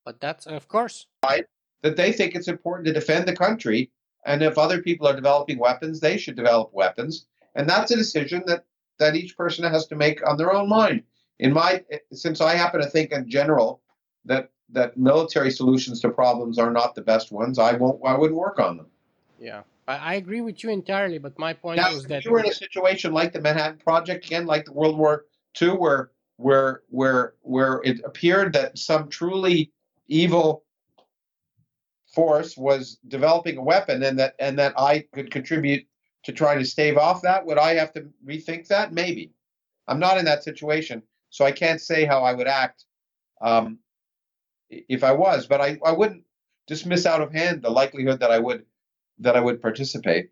[0.05, 1.07] But that's, of course.
[1.25, 1.47] Right?
[1.83, 3.91] That they think it's important to defend the country.
[4.27, 7.27] And if other people are developing weapons, they should develop weapons.
[7.55, 8.65] And that's a decision that,
[8.99, 11.05] that each person has to make on their own mind.
[11.39, 13.81] In my, since I happen to think in general
[14.25, 18.01] that that military solutions to problems are not the best ones, I won't.
[18.05, 18.87] I wouldn't work on them.
[19.39, 21.19] Yeah, I, I agree with you entirely.
[21.19, 24.27] But my point now, was that you were in a situation like the Manhattan Project
[24.27, 25.27] again, like the World War
[25.61, 29.73] II, where where where where it appeared that some truly
[30.09, 30.65] evil
[32.07, 35.87] force was developing a weapon, and that and that I could contribute
[36.25, 37.45] to trying to stave off that.
[37.45, 38.93] Would I have to rethink that?
[38.93, 39.33] Maybe.
[39.87, 42.87] I'm not in that situation, so I can't say how I would act.
[43.43, 43.79] Um,
[44.89, 46.25] if I was, but I, I wouldn't
[46.67, 48.65] dismiss out of hand the likelihood that I would
[49.19, 50.31] that I would participate.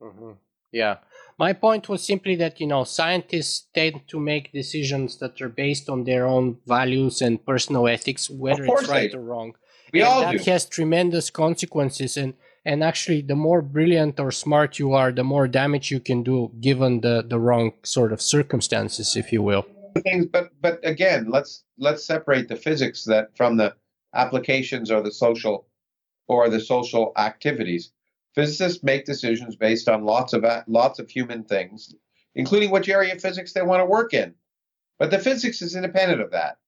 [0.00, 0.32] Mm-hmm.
[0.72, 0.96] Yeah,
[1.38, 5.88] My point was simply that you know scientists tend to make decisions that are based
[5.88, 9.54] on their own values and personal ethics, whether it's right or wrong.
[9.92, 10.50] We and all that do.
[10.50, 15.46] has tremendous consequences and and actually the more brilliant or smart you are the more
[15.46, 19.66] damage you can do given the the wrong sort of circumstances if you will
[20.02, 23.74] things but but again let's let's separate the physics that from the
[24.14, 25.66] applications or the social
[26.26, 27.92] or the social activities.
[28.34, 31.94] Physicists make decisions based on lots of lots of human things
[32.34, 34.34] including which area of physics they want to work in.
[34.98, 36.58] But the physics is independent of that.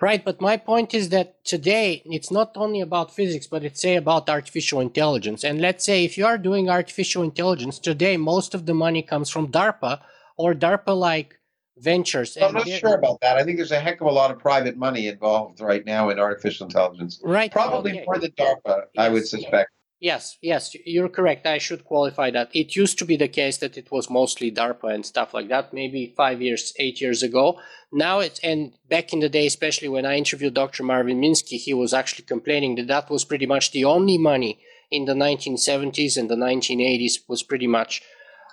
[0.00, 3.96] Right, but my point is that today it's not only about physics, but it's say
[3.96, 5.44] about artificial intelligence.
[5.44, 9.30] And let's say if you are doing artificial intelligence today, most of the money comes
[9.30, 10.00] from DARPA
[10.36, 11.38] or DARPA-like
[11.80, 12.36] ventures.
[12.40, 13.36] I'm not sure about that.
[13.36, 16.18] I think there's a heck of a lot of private money involved right now in
[16.18, 17.20] artificial intelligence.
[17.24, 18.04] Right, probably okay.
[18.06, 18.84] more than DARPA.
[18.94, 18.98] Yes.
[18.98, 19.70] I would suspect.
[20.02, 21.46] Yes, yes, you're correct.
[21.46, 22.48] I should qualify that.
[22.54, 25.74] It used to be the case that it was mostly DARPA and stuff like that,
[25.74, 27.60] maybe five years, eight years ago.
[27.92, 30.84] Now it's, and back in the day, especially when I interviewed Dr.
[30.84, 34.58] Marvin Minsky, he was actually complaining that that was pretty much the only money
[34.90, 38.02] in the 1970s and the 1980s was pretty much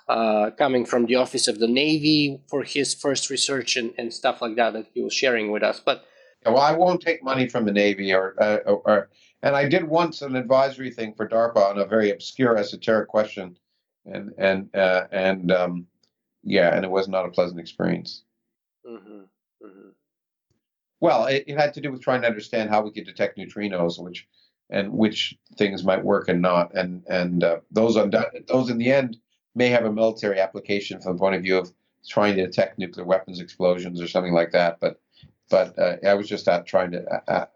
[0.08, 4.40] uh, coming from the Office of the Navy for his first research and, and stuff
[4.40, 5.80] like that that he was sharing with us.
[5.80, 6.04] But
[6.44, 9.10] well, I won't take money from the Navy or, uh, or
[9.42, 13.56] and I did once an advisory thing for DARPA on a very obscure esoteric question,
[14.06, 15.86] and and uh, and um,
[16.42, 18.24] yeah, and it was not a pleasant experience.
[18.86, 19.20] Mm-hmm.
[19.64, 19.88] Mm-hmm.
[21.00, 24.02] Well, it, it, had to do with trying to understand how we could detect neutrinos,
[24.02, 24.26] which
[24.70, 27.94] and which things might work and not, and and uh, those
[28.48, 29.18] those in the end
[29.58, 31.70] may have a military application from the point of view of
[32.08, 34.78] trying to detect nuclear weapons explosions or something like that.
[34.80, 35.00] But
[35.50, 37.04] but uh, I was just out trying to.
[37.04, 37.46] Uh, uh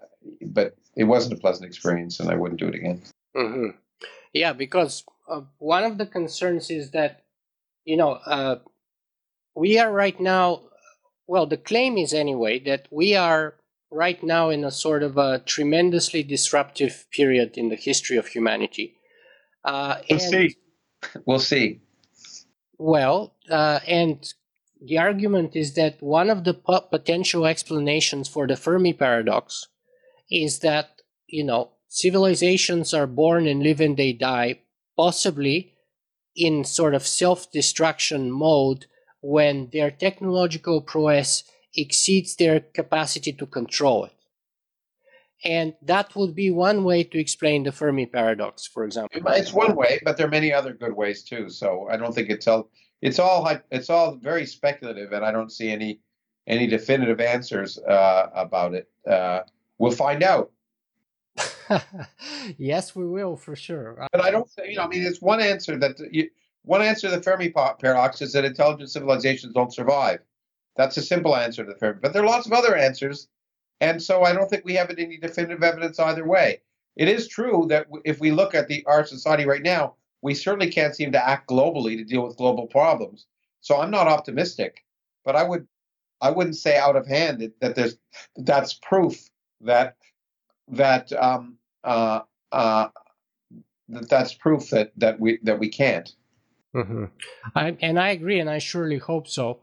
[0.47, 3.03] but it wasn't a pleasant experience, and I wouldn't do it again.
[3.37, 3.77] Mm-hmm.
[4.33, 7.25] Yeah, because uh, one of the concerns is that
[7.85, 8.57] you know uh,
[9.55, 10.63] we are right now.
[11.27, 13.55] Well, the claim is anyway that we are
[13.91, 18.97] right now in a sort of a tremendously disruptive period in the history of humanity.
[19.65, 20.57] Uh, we'll see.
[21.27, 21.82] We'll see.
[22.79, 24.33] Well, uh, and
[24.81, 29.69] the argument is that one of the potential explanations for the Fermi paradox
[30.31, 34.61] is that, you know, civilizations are born and live and they die,
[34.97, 35.75] possibly
[36.35, 38.87] in sort of self destruction mode
[39.21, 41.45] when their technological prowess
[41.77, 44.13] exceeds their capacity to control it.
[45.45, 49.21] And that would be one way to explain the Fermi paradox, for example.
[49.29, 51.49] It's one way, but there are many other good ways too.
[51.49, 52.71] So I don't think it's all
[53.01, 56.01] it's all it's all very speculative, and I don't see any
[56.47, 58.89] any definitive answers uh, about it.
[59.07, 59.41] Uh,
[59.83, 60.53] We'll find out.
[62.57, 64.07] yes, we will for sure.
[64.13, 66.31] But I don't, you know, I mean, it's one answer that you,
[66.63, 70.21] one answer to the Fermi paradox is that intelligent civilizations don't survive.
[70.77, 71.99] That's a simple answer to the Fermi.
[72.01, 73.27] But there are lots of other answers,
[73.83, 76.61] and so I don't think we have any definitive evidence either way.
[76.95, 80.71] It is true that if we look at the our society right now, we certainly
[80.71, 83.27] can't seem to act globally to deal with global problems.
[83.61, 84.85] So I'm not optimistic,
[85.25, 85.67] but I would
[86.21, 87.97] I wouldn't say out of hand that, that there's
[88.37, 89.29] that's proof
[89.63, 89.97] that
[90.69, 92.21] that um, uh,
[92.53, 92.89] uh,
[93.89, 96.15] that that's proof that that we that we can't.
[96.73, 97.07] Mm-hmm.
[97.57, 99.59] I, and I agree, and I surely hope so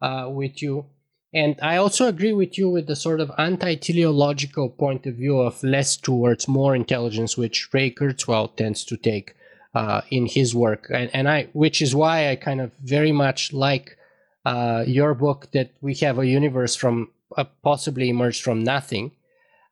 [0.00, 0.86] uh, with you.
[1.34, 5.62] And I also agree with you with the sort of anti-teleological point of view of
[5.64, 9.34] less towards more intelligence, which Ray Kurzweil tends to take
[9.74, 13.52] uh, in his work, and, and I, which is why I kind of very much
[13.52, 13.98] like
[14.44, 19.10] uh, your book that we have a universe from uh, possibly emerged from nothing,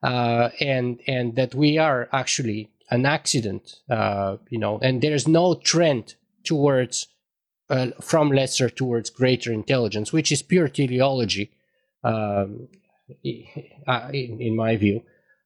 [0.02, 5.54] uh, and and that we are actually an accident, uh, you know, and there's no
[5.54, 7.06] trend towards
[7.72, 11.50] uh, from lesser towards greater intelligence, which is pure teleology,
[12.04, 12.68] um,
[13.88, 15.02] uh, in, in, my view.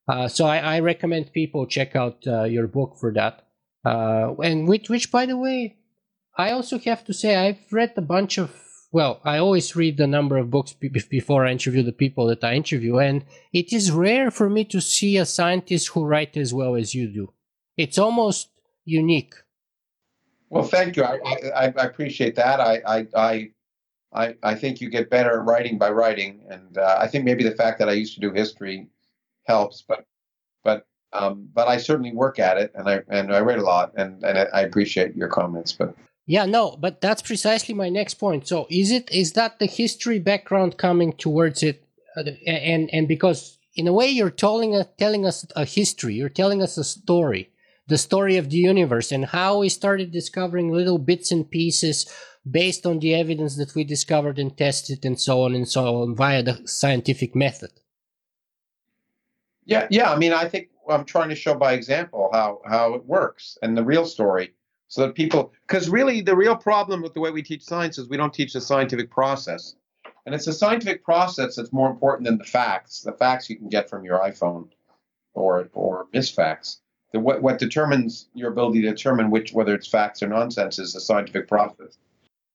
[0.09, 3.47] Uh, so I, I, recommend people check out uh, your book for that.
[3.85, 5.77] and which, which, by the way,
[6.37, 8.51] I also have to say I've read a bunch of
[8.93, 12.55] well, I always read the number of books before I interview the people that I
[12.55, 16.75] interview, and it is rare for me to see a scientist who write as well
[16.75, 17.33] as you do.
[17.77, 18.49] It's almost
[18.85, 19.35] unique.
[20.51, 21.05] Well, thank you.
[21.05, 21.19] I,
[21.55, 22.61] I, I appreciate that.
[22.61, 23.51] I, I,
[24.13, 27.45] I, I think you get better at writing by writing, and uh, I think maybe
[27.45, 28.87] the fact that I used to do history
[29.45, 29.85] helps.
[29.87, 30.05] But,
[30.63, 33.93] but, um, but I certainly work at it, and I and I read a lot,
[33.97, 35.73] and and I appreciate your comments.
[35.73, 35.95] But
[36.27, 38.47] yeah, no, but that's precisely my next point.
[38.47, 41.85] So is it is that the history background coming towards it,
[42.17, 46.29] uh, and and because in a way you're telling us telling us a history, you're
[46.29, 47.51] telling us a story
[47.87, 52.11] the story of the universe and how we started discovering little bits and pieces
[52.49, 56.15] based on the evidence that we discovered and tested and so on and so on
[56.15, 57.71] via the scientific method.
[59.65, 60.13] Yeah, yeah.
[60.13, 63.77] I mean, I think I'm trying to show by example how how it works and
[63.77, 64.55] the real story,
[64.87, 68.09] so that people, because really the real problem with the way we teach science is
[68.09, 69.75] we don't teach the scientific process,
[70.25, 73.01] and it's a scientific process that's more important than the facts.
[73.01, 74.69] The facts you can get from your iPhone,
[75.35, 76.79] or or misfacts.
[77.13, 80.93] The what what determines your ability to determine which whether it's facts or nonsense is
[80.93, 81.99] the scientific process.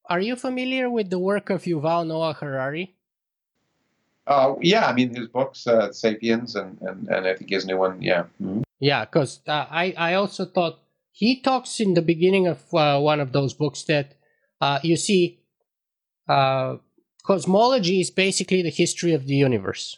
[0.07, 2.93] Are you familiar with the work of Yuval Noah Harari?
[4.27, 7.77] Uh, yeah, I mean his books, uh, *Sapiens*, and, and and I think his new
[7.77, 8.23] one, yeah.
[8.41, 8.61] Mm-hmm.
[8.79, 10.79] Yeah, because uh, I I also thought
[11.11, 14.15] he talks in the beginning of uh, one of those books that
[14.61, 15.39] uh, you see,
[16.27, 16.77] uh,
[17.23, 19.97] cosmology is basically the history of the universe,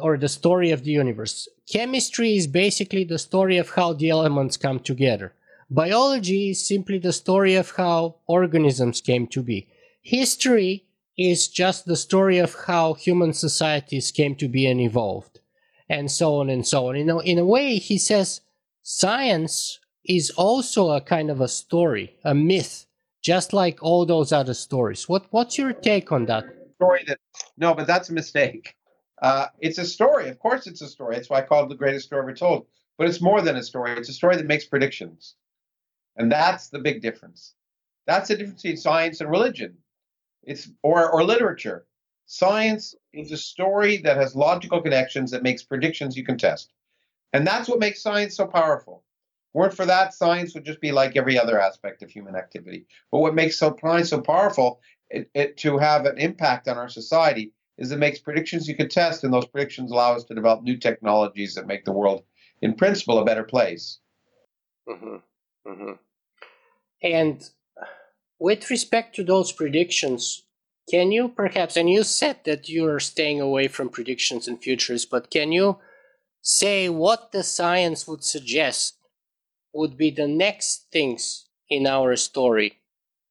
[0.00, 1.48] or the story of the universe.
[1.70, 5.32] Chemistry is basically the story of how the elements come together.
[5.70, 9.68] Biology is simply the story of how organisms came to be.
[10.02, 10.84] History
[11.16, 15.40] is just the story of how human societies came to be and evolved,
[15.88, 16.96] and so on and so on.
[16.96, 18.40] You know, in a way, he says
[18.82, 22.86] science is also a kind of a story, a myth,
[23.22, 25.08] just like all those other stories.
[25.08, 26.44] What what's your take on that?
[26.76, 27.18] Story that
[27.56, 28.74] no, but that's a mistake.
[29.22, 30.28] Uh, it's a story.
[30.28, 31.14] Of course, it's a story.
[31.14, 32.66] That's why I call it the greatest story ever told.
[32.98, 33.92] But it's more than a story.
[33.92, 35.36] It's a story that makes predictions,
[36.16, 37.54] and that's the big difference.
[38.06, 39.78] That's the difference between science and religion.
[40.42, 41.86] It's or or literature.
[42.26, 46.72] Science is a story that has logical connections that makes predictions you can test.
[47.32, 49.04] And that's what makes science so powerful.
[49.54, 52.86] Weren't for that, science would just be like every other aspect of human activity.
[53.10, 57.52] But what makes science so powerful it, it, to have an impact on our society
[57.78, 60.76] is it makes predictions you can test, and those predictions allow us to develop new
[60.76, 62.24] technologies that make the world,
[62.60, 63.98] in principle, a better place.
[64.88, 65.16] Mm-hmm.
[65.70, 65.92] Mm-hmm.
[67.02, 67.50] And
[68.38, 70.44] with respect to those predictions,
[70.90, 75.30] can you perhaps, and you said that you're staying away from predictions and futures, but
[75.30, 75.78] can you
[76.42, 78.98] say what the science would suggest
[79.72, 82.80] would be the next things in our story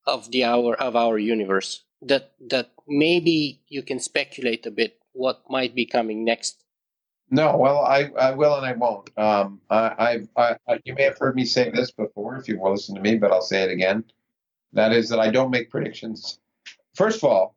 [0.07, 5.43] of the hour of our universe that that maybe you can speculate a bit what
[5.49, 6.63] might be coming next
[7.29, 11.17] no well i, I will and i won't um, I, I, I, you may have
[11.17, 13.71] heard me say this before if you will listen to me but i'll say it
[13.71, 14.03] again
[14.73, 16.39] that is that I don't make predictions.
[16.95, 17.55] First of all,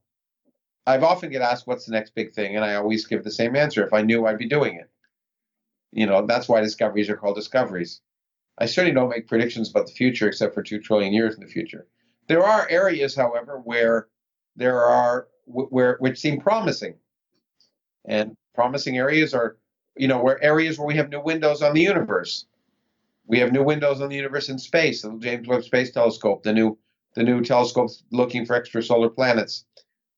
[0.86, 3.57] I've often get asked what's the next big thing, and I always give the same
[3.57, 3.86] answer.
[3.86, 4.90] If I knew, I'd be doing it.
[5.92, 8.01] You know, that's why discoveries are called discoveries.
[8.59, 11.51] I certainly don't make predictions about the future except for two trillion years in the
[11.51, 11.86] future.
[12.28, 14.09] There are areas, however, where
[14.57, 16.94] there are where which seem promising,
[18.05, 19.57] and promising areas are,
[19.96, 22.46] you know, where areas where we have new windows on the universe.
[23.26, 26.52] We have new windows on the universe in space, the James Webb Space Telescope, the
[26.52, 26.78] new
[27.14, 29.64] the new telescopes looking for extrasolar planets,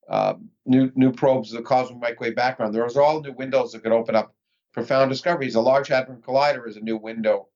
[0.09, 0.35] uh,
[0.65, 2.75] new new probes, of the cosmic microwave background.
[2.75, 4.35] Those are all new windows that could open up
[4.73, 5.55] profound discoveries.
[5.55, 7.49] The Large Hadron Collider is a new window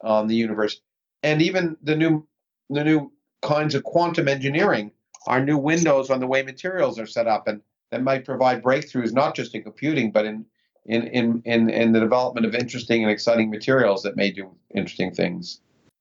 [0.00, 0.80] on the universe,
[1.22, 2.26] and even the new
[2.70, 3.12] the new
[3.42, 4.90] kinds of quantum engineering
[5.26, 7.60] are new windows on the way materials are set up, and
[7.90, 10.44] that might provide breakthroughs not just in computing but in
[10.86, 15.12] in in in, in the development of interesting and exciting materials that may do interesting
[15.12, 15.60] things.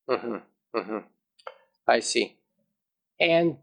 [0.09, 0.37] Mm-hmm.
[0.77, 0.97] Mm-hmm.
[1.87, 2.35] I see
[3.19, 3.57] and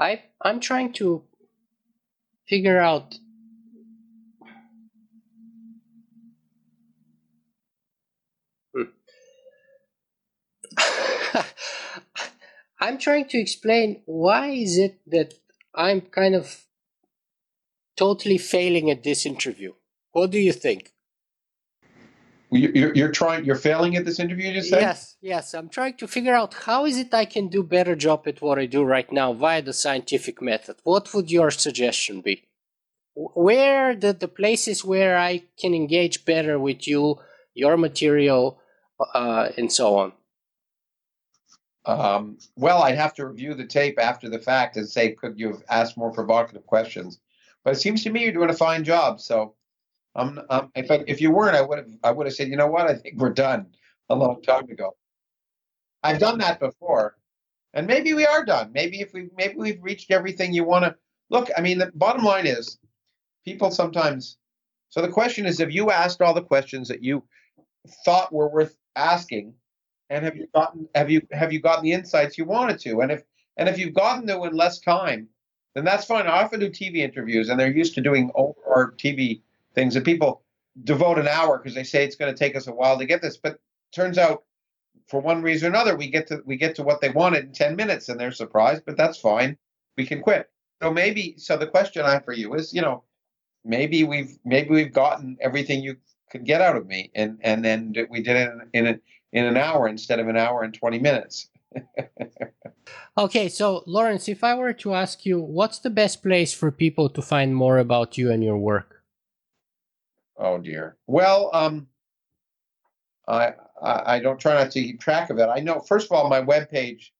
[0.00, 1.22] I I'm trying to
[2.48, 3.18] figure out
[8.74, 8.82] hmm.
[12.80, 15.34] I'm trying to explain why is it that
[15.74, 16.64] I'm kind of
[17.96, 19.72] totally failing at this interview.
[20.12, 20.92] What do you think?
[22.50, 23.44] You're, you're trying.
[23.44, 24.50] You're failing at this interview.
[24.50, 24.62] You.
[24.62, 25.54] Yes, yes.
[25.54, 28.60] I'm trying to figure out how is it I can do better job at what
[28.60, 30.76] I do right now via the scientific method.
[30.84, 32.44] What would your suggestion be?
[33.16, 37.16] Where the the places where I can engage better with you,
[37.54, 38.60] your material,
[39.14, 40.12] uh, and so on.
[41.86, 45.48] Um, well, I'd have to review the tape after the fact and say, could you
[45.48, 47.20] have asked more provocative questions?
[47.62, 49.20] But it seems to me you're doing a fine job.
[49.20, 49.54] So
[50.14, 52.56] I'm, I'm, if I, if you weren't, I would have I would have said, you
[52.56, 53.66] know what, I think we're done
[54.08, 54.96] a long time ago.
[56.02, 57.16] I've done that before,
[57.72, 58.70] and maybe we are done.
[58.72, 60.94] Maybe if we maybe we've reached everything you want to
[61.30, 61.48] look.
[61.56, 62.78] I mean, the bottom line is,
[63.44, 64.36] people sometimes.
[64.90, 67.24] So the question is, if you asked all the questions that you
[68.04, 69.54] thought were worth asking,
[70.10, 73.00] and have you gotten have you have you gotten the insights you wanted to?
[73.00, 73.22] And if
[73.56, 75.28] and if you've gotten them in less time,
[75.74, 76.26] then that's fine.
[76.26, 79.42] I often do TV interviews, and they're used to doing OR TV
[79.74, 80.42] things and people
[80.82, 83.22] devote an hour because they say it's going to take us a while to get
[83.22, 83.36] this.
[83.36, 83.58] But
[83.92, 84.44] turns out,
[85.08, 87.52] for one reason or another, we get to we get to what they wanted in
[87.52, 88.84] ten minutes, and they're surprised.
[88.86, 89.56] But that's fine.
[89.96, 90.50] We can quit.
[90.82, 91.34] So maybe.
[91.38, 93.04] So the question I have for you is, you know,
[93.64, 95.96] maybe we've maybe we've gotten everything you
[96.30, 99.00] could get out of me, and and then we did it in in,
[99.34, 101.50] in an hour instead of an hour and twenty minutes.
[103.18, 107.10] okay, so Lawrence, if I were to ask you, what's the best place for people
[107.10, 109.02] to find more about you and your work?
[110.38, 110.96] Oh dear.
[111.06, 111.88] Well, um,
[113.28, 115.48] I, I, I don't try not to keep track of it.
[115.48, 117.10] I know first of all, my webpage,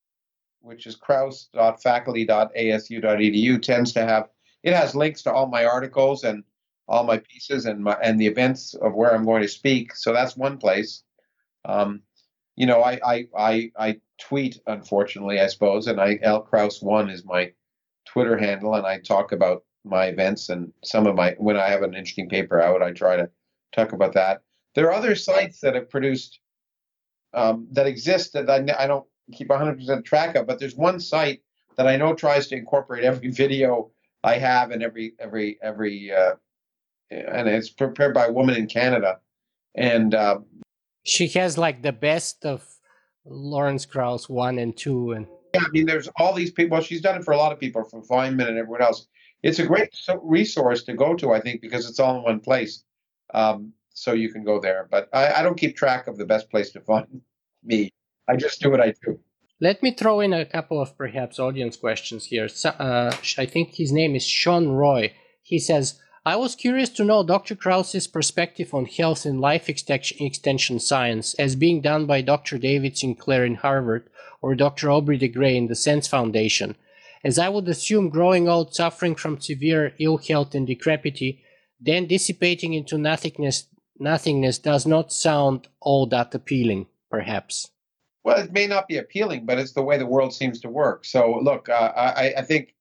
[0.61, 4.29] which is krauss.faculty.asu.edu, tends to have
[4.63, 6.45] it has links to all my articles and
[6.89, 9.95] all my pieces and my and the events of where I'm going to speak.
[9.95, 11.05] So that's one place.
[11.65, 12.03] Um,
[12.57, 17.11] you know, I, I I I tweet unfortunately, I suppose, and I L Krauss one
[17.11, 17.53] is my
[18.07, 21.83] Twitter handle, and I talk about my events and some of my when I have
[21.83, 23.29] an interesting paper out, I try to
[23.73, 24.43] talk about that.
[24.75, 26.41] There are other sites that have produced
[27.33, 31.43] um, that exist that I, I don't keep 100% track of, but there's one site
[31.77, 33.91] that I know tries to incorporate every video
[34.23, 36.35] I have and every every every uh,
[37.11, 39.21] and it's prepared by a woman in Canada,
[39.75, 40.39] and uh,
[41.05, 42.65] she has like the best of
[43.25, 46.77] Lawrence Krauss one and two, and yeah, I mean, there's all these people.
[46.77, 49.07] Well, she's done it for a lot of people, from Feynman and everyone else.
[49.43, 49.91] It's a great
[50.23, 52.83] resource to go to, I think, because it's all in one place.
[53.33, 54.89] Um, so you can go there.
[54.91, 57.21] But I, I don't keep track of the best place to find
[57.63, 57.93] me.
[58.29, 59.21] I just do what I do.
[59.61, 62.49] Let me throw in a couple of perhaps audience questions here.
[62.49, 65.13] So, uh, I think his name is Sean Roy.
[65.43, 67.55] He says, I was curious to know Dr.
[67.55, 72.57] Krauss's perspective on health and life extension science as being done by Dr.
[72.57, 74.09] David Sinclair in Harvard
[74.41, 74.91] or Dr.
[74.91, 76.77] Aubrey de Grey in the SENS Foundation,
[77.23, 81.41] as I would assume growing old suffering from severe ill health and decrepity,
[81.79, 83.67] then dissipating into nothingness,
[83.99, 87.69] nothingness does not sound all that appealing, perhaps.
[88.23, 91.05] Well, it may not be appealing, but it's the way the world seems to work.
[91.05, 92.75] So, look, uh, I, I, think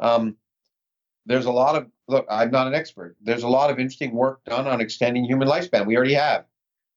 [0.00, 0.36] um,
[1.26, 3.16] there's a lot of look, I'm not an expert.
[3.20, 5.86] There's a lot of interesting work done on extending human lifespan.
[5.86, 6.46] We already have.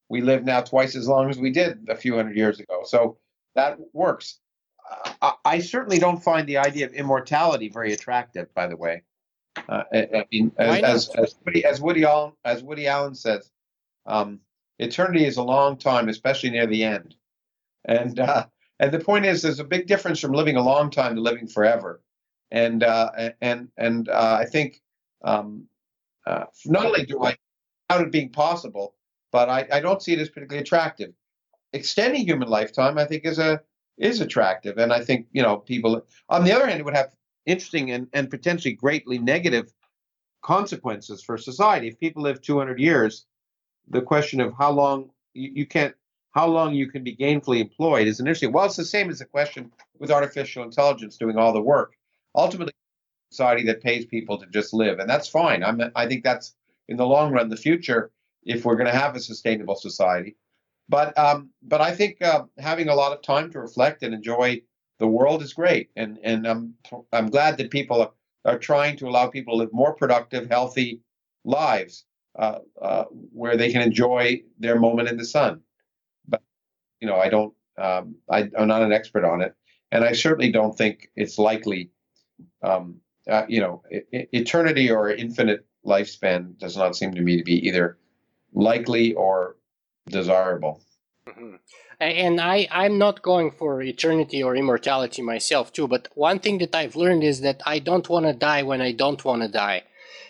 [0.10, 2.82] We live now twice as long as we did a few hundred years ago.
[2.86, 3.18] So
[3.56, 4.40] that works.
[5.22, 9.04] I, I certainly don't find the idea of immortality very attractive, by the way.
[9.70, 13.52] Uh, I, I, mean, as, as, as, Woody, as, Woody Allen, as Woody Allen says,
[14.06, 14.40] um,
[14.80, 17.16] eternity is a long time, especially near the end.
[17.86, 18.46] And uh,
[18.80, 21.48] and the point is, there's a big difference from living a long time to living
[21.48, 22.02] forever.
[22.52, 24.82] And uh, and and uh, I think
[25.24, 25.66] um,
[26.26, 27.36] uh, not only do I
[27.90, 28.96] doubt it being possible,
[29.32, 31.14] but I, I don't see it as particularly attractive.
[31.74, 33.62] Extending human lifetime, I think, is a
[33.98, 36.06] is attractive, and I think you know people.
[36.30, 37.12] On the other hand, it would have
[37.46, 39.72] interesting and, and potentially greatly negative
[40.42, 41.88] consequences for society.
[41.88, 43.26] If people live 200 years,
[43.90, 45.96] the question of how long you, you can't
[46.32, 48.50] how long you can be gainfully employed is an issue.
[48.50, 51.94] Well, it's the same as the question with artificial intelligence doing all the work.
[52.36, 52.74] Ultimately,
[53.32, 55.64] society that pays people to just live, and that's fine.
[55.64, 56.56] I'm, I think that's
[56.88, 58.12] in the long run the future
[58.44, 60.36] if we're going to have a sustainable society.
[60.90, 64.62] But um, but I think uh, having a lot of time to reflect and enjoy
[65.00, 66.74] the world is great, and and I'm
[67.14, 68.12] I'm glad that people are,
[68.46, 71.02] are trying to allow people to live more productive, healthy
[71.46, 72.06] lives
[72.38, 75.62] uh, uh, where they can enjoy their moment in the sun.
[76.28, 76.42] But
[77.00, 77.54] you know, I don't.
[77.78, 79.56] Um, I, am not an expert on it,
[79.92, 81.90] and I certainly don't think it's likely
[82.64, 87.68] um, uh, you know, eternity or infinite lifespan does not seem to me to be
[87.68, 87.98] either
[88.54, 89.58] likely or
[90.08, 90.82] desirable.
[91.28, 91.56] Mm-hmm.
[92.00, 95.88] And I, I'm not going for eternity or immortality myself, too.
[95.88, 98.92] But one thing that I've learned is that I don't want to die when I
[98.92, 99.84] don't want to die.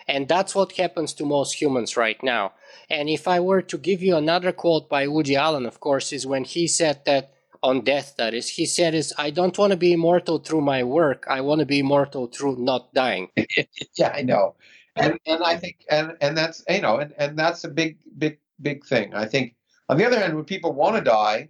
[0.06, 2.54] And that's what happens to most humans right now.
[2.90, 6.28] And if I were to give you another quote by Woody Allen, of course, is
[6.28, 7.34] when he said that
[7.64, 8.50] on death that is.
[8.50, 11.26] He said is i don't want to be immortal through my work.
[11.30, 13.30] I want to be immortal through not dying.
[13.98, 14.56] Yeah i know.
[14.96, 18.40] And and i think and and that's you know and, and that's a big big
[18.62, 19.14] big thing.
[19.14, 19.56] I think
[19.90, 21.50] on the other hand when people want to die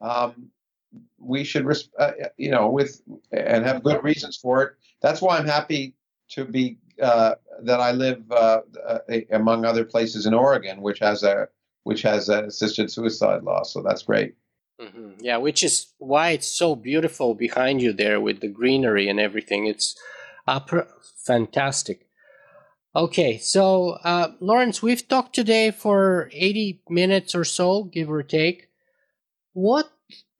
[0.00, 0.50] um,
[1.18, 1.64] we should
[1.98, 4.72] uh, you know with and have good reasons for it.
[5.00, 5.94] That's why i'm happy
[6.30, 8.98] to be uh, that i live uh, uh
[9.32, 11.48] among other places in oregon which has a
[11.84, 14.34] which has an assisted suicide law so that's great
[14.82, 15.10] Mm-hmm.
[15.20, 19.66] Yeah, which is why it's so beautiful behind you there with the greenery and everything.
[19.66, 19.96] It's
[20.48, 20.60] uh,
[21.24, 22.08] fantastic.
[22.94, 28.68] Okay, so uh, Lawrence, we've talked today for 80 minutes or so, give or take.
[29.52, 29.90] What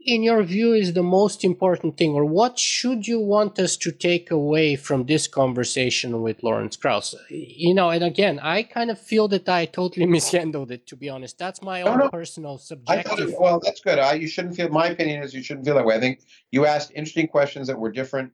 [0.04, 3.92] in your view, is the most important thing, or what should you want us to
[3.92, 7.14] take away from this conversation with Lawrence Krauss?
[7.28, 11.08] You know, and again, I kind of feel that I totally mishandled it, to be
[11.08, 11.38] honest.
[11.38, 13.30] That's my own personal I subjective.
[13.30, 13.98] thought, well, that's good.
[13.98, 14.68] I, you shouldn't feel.
[14.68, 15.96] My opinion is you shouldn't feel that way.
[15.96, 16.20] I think
[16.50, 18.32] you asked interesting questions that were different,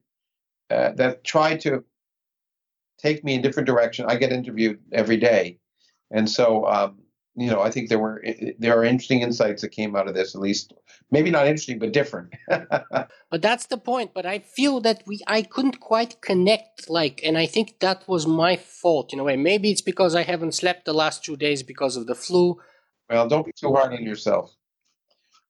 [0.70, 1.84] uh, that tried to
[2.98, 4.06] take me in different direction.
[4.08, 5.58] I get interviewed every day,
[6.10, 6.98] and so um,
[7.38, 8.22] you know, I think there were
[8.58, 10.34] there are interesting insights that came out of this.
[10.34, 10.72] At least,
[11.12, 12.34] maybe not interesting, but different.
[12.48, 14.12] but that's the point.
[14.12, 16.90] But I feel that we I couldn't quite connect.
[16.90, 19.36] Like, and I think that was my fault in a way.
[19.36, 22.58] Maybe it's because I haven't slept the last two days because of the flu.
[23.08, 24.52] Well, don't be too hard on yourself.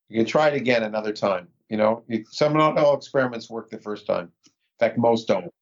[0.08, 1.48] You can try it again another time.
[1.70, 4.30] You know, some not all experiments work the first time.
[4.46, 5.52] In fact, most don't.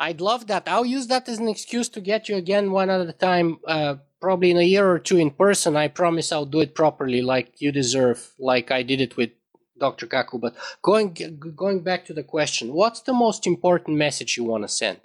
[0.00, 0.64] I'd love that.
[0.66, 3.58] I'll use that as an excuse to get you again one at a time.
[3.66, 5.76] Uh, probably in a year or two in person.
[5.76, 9.32] I promise I'll do it properly, like you deserve, like I did it with
[9.78, 10.06] Dr.
[10.06, 10.40] Kaku.
[10.40, 11.12] But going
[11.54, 15.00] going back to the question, what's the most important message you want to send?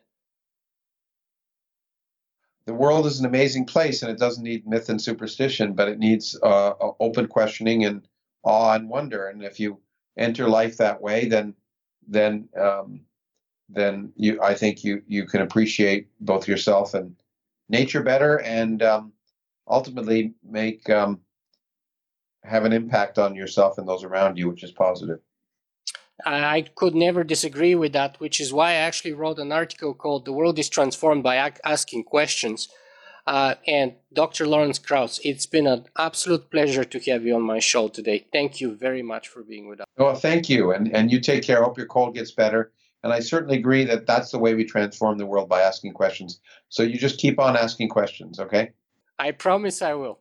[2.66, 6.00] The world is an amazing place, and it doesn't need myth and superstition, but it
[6.00, 6.72] needs uh,
[7.02, 8.08] open questioning and
[8.44, 9.28] awe and wonder.
[9.28, 9.82] And if you
[10.18, 11.56] enter life that way, then
[12.08, 13.02] then um,
[13.68, 17.19] then you I think you you can appreciate both yourself and
[17.70, 19.14] nature better and um,
[19.68, 21.22] ultimately make um,
[22.44, 25.20] have an impact on yourself and those around you, which is positive.
[26.26, 30.26] I could never disagree with that, which is why I actually wrote an article called
[30.26, 32.68] "The World is Transformed by Asking Questions."
[33.28, 34.48] Uh, and Dr.
[34.48, 38.26] Lawrence Krauss, it's been an absolute pleasure to have you on my show today.
[38.34, 39.86] Thank you very much for being with us.
[39.98, 41.62] Well, thank you, and and you take care.
[41.62, 42.74] I hope your cold gets better.
[43.04, 46.42] And I certainly agree that that's the way we transform the world by asking questions.
[46.68, 48.72] So you just keep on asking questions, okay?
[49.18, 50.20] I promise I will.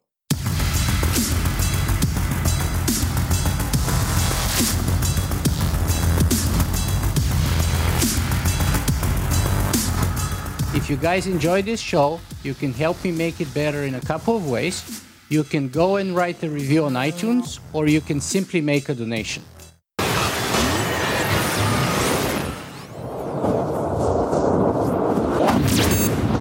[10.75, 14.01] If you guys enjoy this show, you can help me make it better in a
[14.01, 15.03] couple of ways.
[15.29, 18.95] You can go and write a review on iTunes, or you can simply make a
[18.95, 19.43] donation.